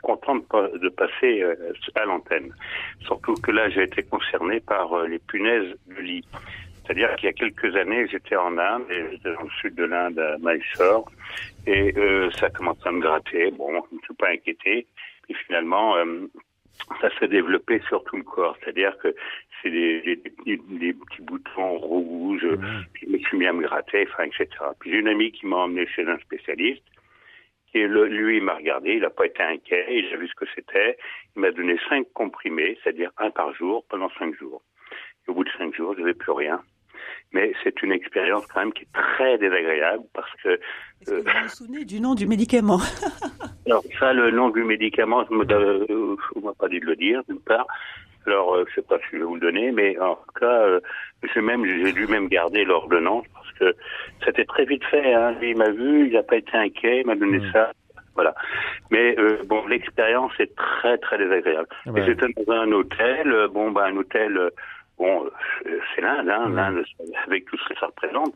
[0.08, 2.53] content de, passer euh, à l'antenne.
[3.01, 6.26] Surtout que là, j'ai été concerné par euh, les punaises de lit.
[6.82, 10.18] C'est-à-dire qu'il y a quelques années, j'étais en Inde, j'étais dans le sud de l'Inde,
[10.20, 11.12] à Mysore,
[11.66, 13.51] et euh, ça commence à me gratter.
[13.51, 14.88] Bon, je ne suis pas inquiété.
[15.30, 15.95] Et finalement,
[17.01, 18.55] ça s'est développé sur tout le corps.
[18.62, 19.14] C'est-à-dire que
[19.62, 22.86] c'est des, des, petits boutons rouges, mmh.
[22.93, 24.47] puis je me suis mis à me gratter, enfin, etc.
[24.80, 26.84] Puis j'ai une amie qui m'a emmené chez un spécialiste,
[27.74, 30.45] et lui, il m'a regardé, il n'a pas été inquiet, il a vu ce que
[30.55, 30.97] c'était.
[31.36, 34.61] Il m'a donné cinq comprimés, c'est-à-dire un par jour, pendant cinq jours.
[35.28, 36.61] Et au bout de cinq jours, je n'avais plus rien.
[37.34, 40.59] Mais c'est une expérience quand même qui est très désagréable parce que...
[41.01, 42.80] Est-ce que vous vous souvenez du nom du médicament?
[43.65, 47.22] Alors ça, le nom du médicament, je ne euh, m'a pas dit de le dire,
[47.28, 47.68] d'une part.
[48.28, 50.39] Alors, euh, je ne sais pas si je vais vous le donner, mais en tout
[50.39, 50.80] cas, euh,
[51.38, 53.75] même, j'ai dû même garder l'ordonnance parce que
[54.25, 55.13] c'était très vite fait.
[55.13, 55.32] Hein.
[55.39, 57.51] Lui, il m'a vu, il n'a pas été inquiet, il m'a donné mmh.
[57.53, 57.71] ça.
[58.15, 58.36] Voilà.
[58.91, 61.67] Mais euh, bon, l'expérience est très très désagréable.
[61.95, 63.32] Et j'étais dans un hôtel.
[63.32, 64.49] Euh, bon, bah un hôtel.
[64.97, 65.30] bon,
[65.95, 66.84] c'est l'Inde, hein, l'Inde
[67.28, 68.34] avec tout ce que ça représente.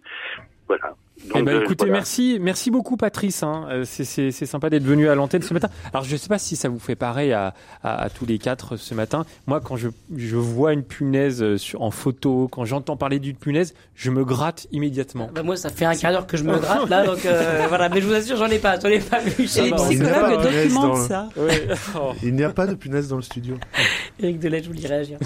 [0.68, 0.94] Voilà.
[1.36, 3.44] Eh ben, écoutez, merci, merci beaucoup Patrice.
[3.44, 3.68] Hein.
[3.70, 5.70] Euh, c'est sympa d'être venu à l'antenne ce matin.
[5.94, 7.54] Alors je ne sais pas si ça vous fait pareil à,
[7.84, 9.26] à, tous les quatre ce matin.
[9.48, 13.36] Moi, quand je, je vois une punaise euh, sur, en photo, quand j'entends parler d'une
[13.36, 15.30] punaise, je me gratte immédiatement.
[15.34, 17.90] Bah, moi, ça fait un quart d'heure que je me gratte là, donc euh, voilà.
[17.90, 19.34] Mais je vous assure, j'en ai pas, j'en ai pas vu.
[19.38, 21.30] les psychologues documentent ça.
[22.24, 23.56] Il n'y a pas de punaise dans le studio.
[24.20, 25.18] Eric Delette, je voulais réagir.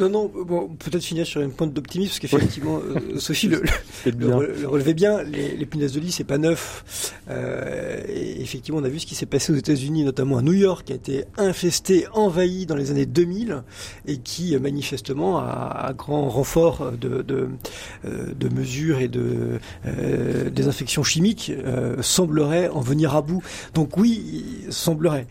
[0.00, 0.30] non, non.
[0.34, 2.80] Bon, peut-être finir sur une pointe d'optimisme parce qu'effectivement,
[3.18, 3.62] Sophie le,
[4.06, 7.12] le, bien les, les punaises de lit, c'est pas neuf.
[7.30, 10.52] Euh, et effectivement, on a vu ce qui s'est passé aux États-Unis, notamment à New
[10.52, 13.62] York, qui a été infesté, envahi dans les années 2000,
[14.06, 17.48] et qui manifestement, à, grand renfort de, de,
[18.04, 23.42] euh, de, mesures et de euh, désinfections chimiques, euh, semblerait en venir à bout.
[23.74, 25.26] Donc oui, semblerait.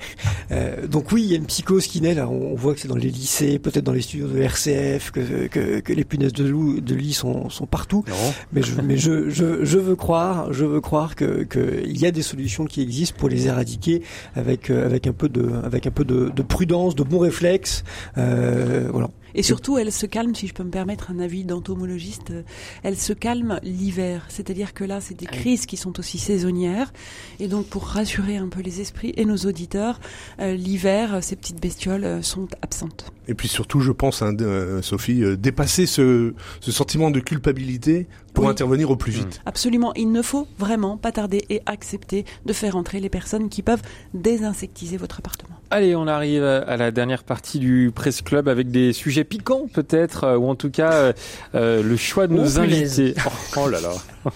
[0.52, 2.28] Euh, donc oui, il y a une psychose qui naît là.
[2.30, 5.80] On, voit que c'est dans les lycées, peut-être dans les studios de RCF, que, que,
[5.80, 8.04] que les punaises de, loup, de lit sont, sont partout.
[8.52, 12.12] Mais je, mais je, je je, veux croire, je veux croire que qu'il y a
[12.12, 14.02] des solutions qui existent pour les éradiquer
[14.36, 17.84] avec euh, avec un peu de avec un peu de, de prudence, de bons réflexes,
[18.18, 19.10] euh, voilà.
[19.36, 22.44] Et surtout, elle se calme, si je peux me permettre un avis d'entomologiste, euh,
[22.84, 24.26] elle se calme l'hiver.
[24.30, 26.94] C'est-à-dire que là, c'est des ah crises qui sont aussi saisonnières.
[27.40, 30.00] Et donc, pour rassurer un peu les esprits et nos auditeurs,
[30.40, 33.12] l'hiver, ces petites bestioles sont absentes.
[33.28, 34.36] Et puis surtout, je pense, hein,
[34.84, 39.38] Sophie, dépasser ce, ce sentiment de culpabilité pour intervenir au plus vite.
[39.38, 39.48] Mmh.
[39.48, 43.62] Absolument, il ne faut vraiment pas tarder et accepter de faire entrer les personnes qui
[43.62, 43.82] peuvent
[44.14, 45.56] désinsectiser votre appartement.
[45.72, 50.24] Allez, on arrive à la dernière partie du Presse Club avec des sujets piquants peut-être,
[50.24, 51.14] euh, ou en tout cas euh,
[51.56, 53.16] euh, le choix de nos invités.
[53.56, 53.92] Oh, oh, là là.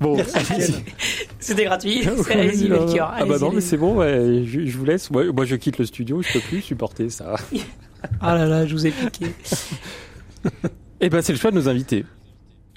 [0.00, 0.16] bon,
[1.38, 2.02] c'était gratuit.
[2.24, 4.00] C'est Ah bah non, mais c'est bon.
[4.00, 5.10] je, vous laisse.
[5.10, 6.22] Moi, je quitte le studio.
[6.22, 7.36] Je peux plus supporter ça.
[8.20, 9.26] ah là là, je vous ai piqué.
[11.00, 12.04] Eh ben, c'est le choix de nos invités.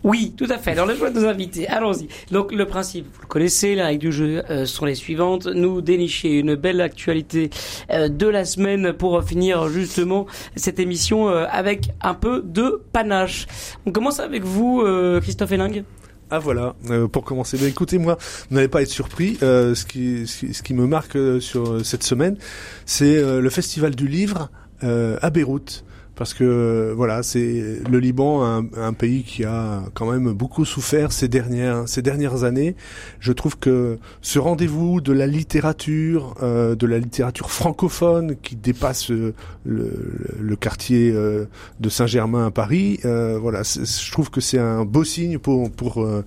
[0.08, 0.72] Oui, tout à fait.
[0.72, 2.08] Alors le choix de nos invités, allons-y.
[2.32, 5.48] Donc le principe, vous le connaissez, les règles du jeu euh, sont les suivantes.
[5.48, 7.50] Nous dénicher une belle actualité
[7.90, 13.48] euh, de la semaine pour finir justement cette émission euh, avec un peu de panache.
[13.86, 14.82] On commence avec vous,
[15.22, 15.84] Christophe Héling.
[16.32, 16.76] Ah voilà,
[17.12, 17.58] pour commencer.
[17.58, 18.18] Ben, écoutez, moi,
[18.50, 19.36] vous n'allez pas être surpris.
[19.42, 22.38] ce, qui, ce, qui, me marque sur cette semaine,
[22.86, 24.50] c'est le Festival du Livre
[24.82, 25.84] à Beyrouth
[26.18, 31.12] parce que voilà, c'est le Liban, un, un, pays qui a quand même beaucoup souffert
[31.12, 32.76] ces dernières ces dernières années.
[33.20, 39.10] Je trouve que ce rendez-vous de la littérature, euh, de la littérature francophone qui dépasse
[39.10, 41.46] le, le, quartier euh,
[41.80, 46.04] de Saint-Germain à Paris, euh, voilà, je trouve que c'est un beau signe pour pour
[46.04, 46.26] euh,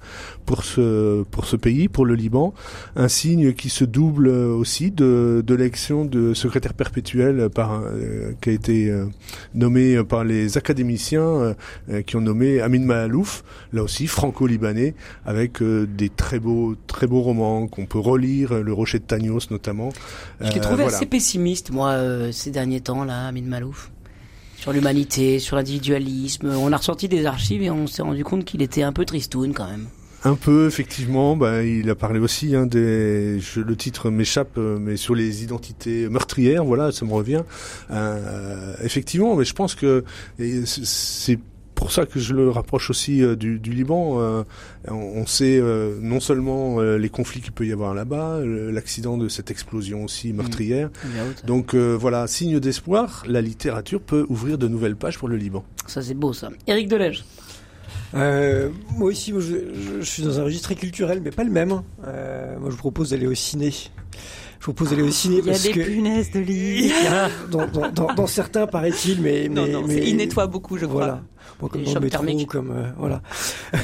[0.51, 2.53] pour ce pour ce pays, pour le Liban,
[2.96, 7.82] un signe qui se double aussi de de l'élection de secrétaire perpétuel par
[8.40, 8.92] qui a été
[9.55, 11.55] nommé par les académiciens euh,
[11.90, 14.94] euh, qui ont nommé Amin Mahalouf, là aussi franco-libanais,
[15.24, 19.51] avec euh, des très beaux, très beaux romans qu'on peut relire, Le Rocher de Tagnos
[19.51, 19.90] notamment.
[20.40, 21.96] Je l'ai trouvé assez pessimiste, moi,
[22.32, 23.90] ces derniers temps, là, Amin Malouf
[24.57, 26.51] sur l'humanité, sur l'individualisme.
[26.51, 29.55] On a ressorti des archives et on s'est rendu compte qu'il était un peu tristoun
[29.55, 29.86] quand même.
[30.24, 31.36] Un peu, effectivement.
[31.36, 33.38] Bah, il a parlé aussi hein, des.
[33.40, 36.64] Je, le titre m'échappe, euh, mais sur les identités meurtrières.
[36.64, 37.42] Voilà, ça me revient.
[37.90, 40.04] Euh, effectivement, mais je pense que
[40.64, 41.38] c'est
[41.80, 44.20] pour ça que je le rapproche aussi euh, du, du, Liban.
[44.20, 44.42] Euh,
[44.86, 49.50] on, sait euh, non seulement les conflits qu'il peut y avoir là-bas, l'accident de cette
[49.50, 50.90] explosion aussi meurtrière.
[51.04, 51.46] Mmh.
[51.46, 55.64] Donc voilà, signe d'espoir, la littérature peut ouvrir de nouvelles pages pour le Liban.
[55.86, 56.50] Ça c'est beau ça.
[56.66, 57.24] Éric Delège.
[58.14, 61.50] Euh, moi aussi, moi, je, je, suis dans un registre très culturel, mais pas le
[61.50, 61.82] même.
[62.06, 63.70] Euh, moi, je vous propose d'aller au ciné.
[63.70, 66.92] Je vous propose d'aller au ciné Il y a des punaises de lit.
[67.50, 71.04] dans, dans, dans, dans, certains, paraît-il, mais, non, non, mais il nettoie beaucoup, je crois.
[71.04, 71.22] Voilà.
[71.61, 73.22] Bon, comme dans le métro, comme euh, voilà.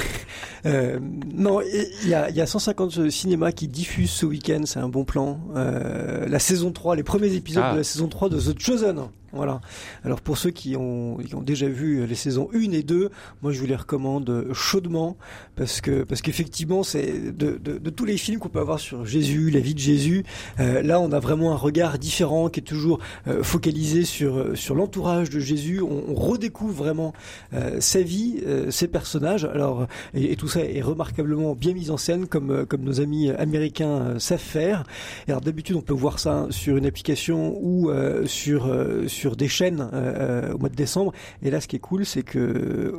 [0.64, 0.98] Euh,
[1.32, 1.60] non,
[2.02, 5.38] il y a, y a 150 cinémas qui diffusent ce week-end, c'est un bon plan.
[5.54, 7.72] Euh, la saison 3, les premiers épisodes ah.
[7.74, 8.96] de la saison 3 de The Chosen.
[9.42, 13.10] Alors pour ceux qui ont, déjà vu les saisons 1 et 2,
[13.42, 15.16] moi je vous les recommande chaudement
[15.54, 19.60] parce que parce qu'effectivement c'est de, tous les films qu'on peut avoir sur Jésus, la
[19.60, 20.24] vie de Jésus.
[20.60, 24.74] Euh, là on a vraiment un regard différent qui est toujours euh, focalisé sur sur
[24.74, 25.80] l'entourage de Jésus.
[25.80, 27.12] On, redécouvre vraiment
[27.52, 29.44] euh, sa vie, euh, ses personnages.
[29.44, 34.18] Alors et, tout ça est remarquablement bien mis en scène comme comme nos amis américains
[34.18, 34.84] savent faire.
[35.28, 37.90] Alors d'habitude on peut voir ça sur une application ou
[38.26, 38.74] sur
[39.06, 39.80] sur sur des chaînes
[40.54, 41.12] au mois de décembre.
[41.42, 42.94] Et là, ce qui est cool, c'est que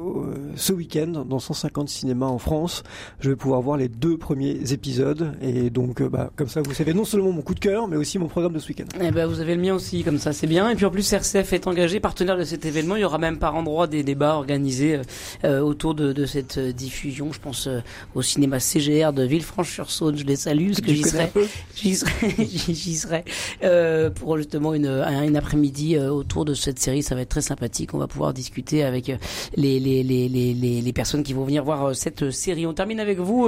[0.56, 2.84] ce week-end, dans 150 cinémas en France,
[3.22, 5.32] je vais pouvoir voir les deux premiers épisodes.
[5.42, 8.20] Et donc, bah, comme ça, vous savez non seulement mon coup de cœur, mais aussi
[8.20, 8.86] mon programme de ce week-end.
[9.00, 10.70] Eh ben, vous avez le mien aussi, comme ça, c'est bien.
[10.70, 12.98] Et puis en plus, RCF est engagé, partenaire de cet événement.
[12.98, 15.00] Il y aura même par endroit des débats organisés
[15.44, 17.32] autour de, de, cette diffusion.
[17.32, 17.70] Je pense
[18.16, 20.18] au cinéma CGR de Villefranche-sur-Saône.
[20.18, 21.32] Je les salue, parce que j'y serai,
[21.76, 23.24] j'y serai, j'y serai
[23.64, 27.04] euh, pour justement une, un, après-midi euh, autour de cette série.
[27.04, 27.94] Ça va être très sympathique.
[27.94, 29.18] On va pouvoir discuter avec euh,
[29.56, 32.66] les, les, les, les, les personnes qui vont venir voir cette série.
[32.66, 33.48] On termine avec vous,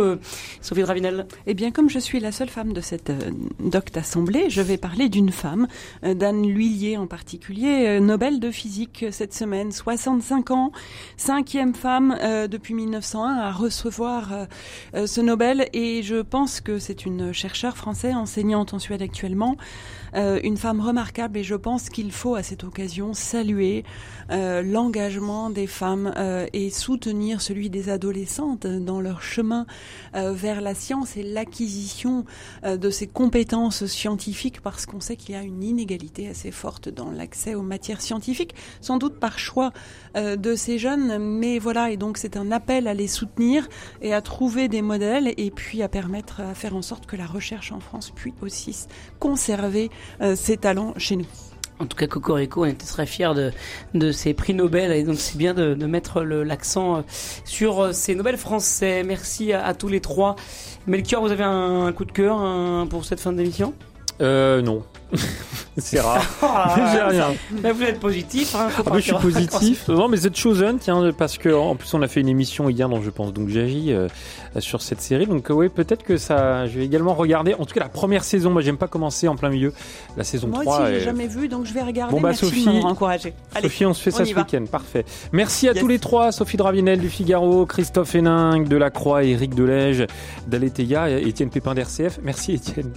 [0.61, 1.27] Sophie Dravinel.
[1.47, 3.11] Eh bien, comme je suis la seule femme de cette
[3.59, 5.67] docte assemblée, je vais parler d'une femme,
[6.03, 10.71] d'Anne Lhuillier en particulier, Nobel de physique cette semaine, 65 ans,
[11.17, 12.17] cinquième femme
[12.49, 14.47] depuis 1901 à recevoir
[14.93, 19.57] ce Nobel et je pense que c'est une chercheure française enseignante en Suède actuellement
[20.15, 23.83] euh, une femme remarquable et je pense qu'il faut à cette occasion saluer
[24.31, 29.65] euh, l'engagement des femmes euh, et soutenir celui des adolescentes dans leur chemin
[30.13, 32.25] vers la science et l'acquisition
[32.65, 37.11] de ces compétences scientifiques parce qu'on sait qu'il y a une inégalité assez forte dans
[37.11, 39.71] l'accès aux matières scientifiques, sans doute par choix
[40.15, 43.67] de ces jeunes, mais voilà, et donc c'est un appel à les soutenir
[44.01, 47.27] et à trouver des modèles et puis à permettre, à faire en sorte que la
[47.27, 48.87] recherche en France puisse aussi
[49.19, 49.89] conserver
[50.21, 51.27] euh, ses talents chez nous.
[51.79, 53.51] En tout cas, Cocorico, on était très fiers de,
[53.93, 57.01] de ces prix Nobel et donc c'est bien de, de mettre l'accent euh,
[57.45, 59.03] sur euh, ces Nobel français.
[59.03, 60.35] Merci à, tous les trois.
[60.87, 63.73] Melchior, vous avez un, coup de cœur pour cette fin d'émission?
[64.21, 64.83] Euh, non.
[65.77, 66.23] c'est rare.
[66.41, 67.27] Ah, J'ai rien.
[67.63, 68.55] Mais vous êtes positif.
[68.55, 69.87] Hein, ah, je suis positif.
[69.87, 72.89] non, mais The Chosen, tiens, parce que en plus on a fait une émission hier
[72.89, 74.07] dont je pense donc j'agis euh,
[74.59, 75.25] sur cette série.
[75.25, 76.67] Donc oui, peut-être que ça.
[76.67, 77.53] Je vais également regarder.
[77.53, 78.51] En tout cas, la première saison.
[78.51, 79.73] Moi, j'aime pas commencer en plein milieu.
[80.17, 80.79] La saison Moi 3.
[80.79, 82.13] Moi aussi, j'ai jamais vu, donc je vais regarder.
[82.13, 82.67] Bon bah Sophie.
[83.61, 84.65] Sophie, on se fait ça ce week-end.
[84.69, 85.05] Parfait.
[85.31, 86.31] Merci à tous les trois.
[86.31, 90.05] Sophie Dravinel du Figaro, Christophe Héninck de La Croix, Eric Delège
[90.47, 92.19] d'Aletheia, Étienne Pépin d'RCF.
[92.23, 92.91] Merci Étienne.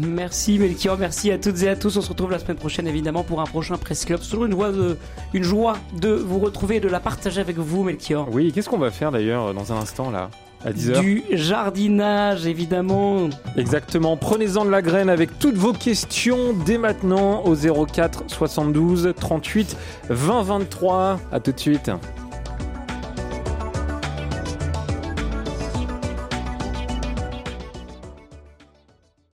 [0.00, 1.96] Merci Melchior, merci à toutes et à tous.
[1.96, 4.20] On se retrouve la semaine prochaine évidemment pour un prochain Press Club.
[4.22, 4.96] C'est toujours une, joie de,
[5.34, 8.28] une joie de vous retrouver et de la partager avec vous Melchior.
[8.32, 10.30] Oui, qu'est-ce qu'on va faire d'ailleurs dans un instant là
[10.64, 13.28] à 10h Du jardinage évidemment.
[13.56, 19.76] Exactement, prenez-en de la graine avec toutes vos questions dès maintenant au 04 72 38
[20.08, 21.20] 20 23.
[21.32, 21.90] À tout de suite.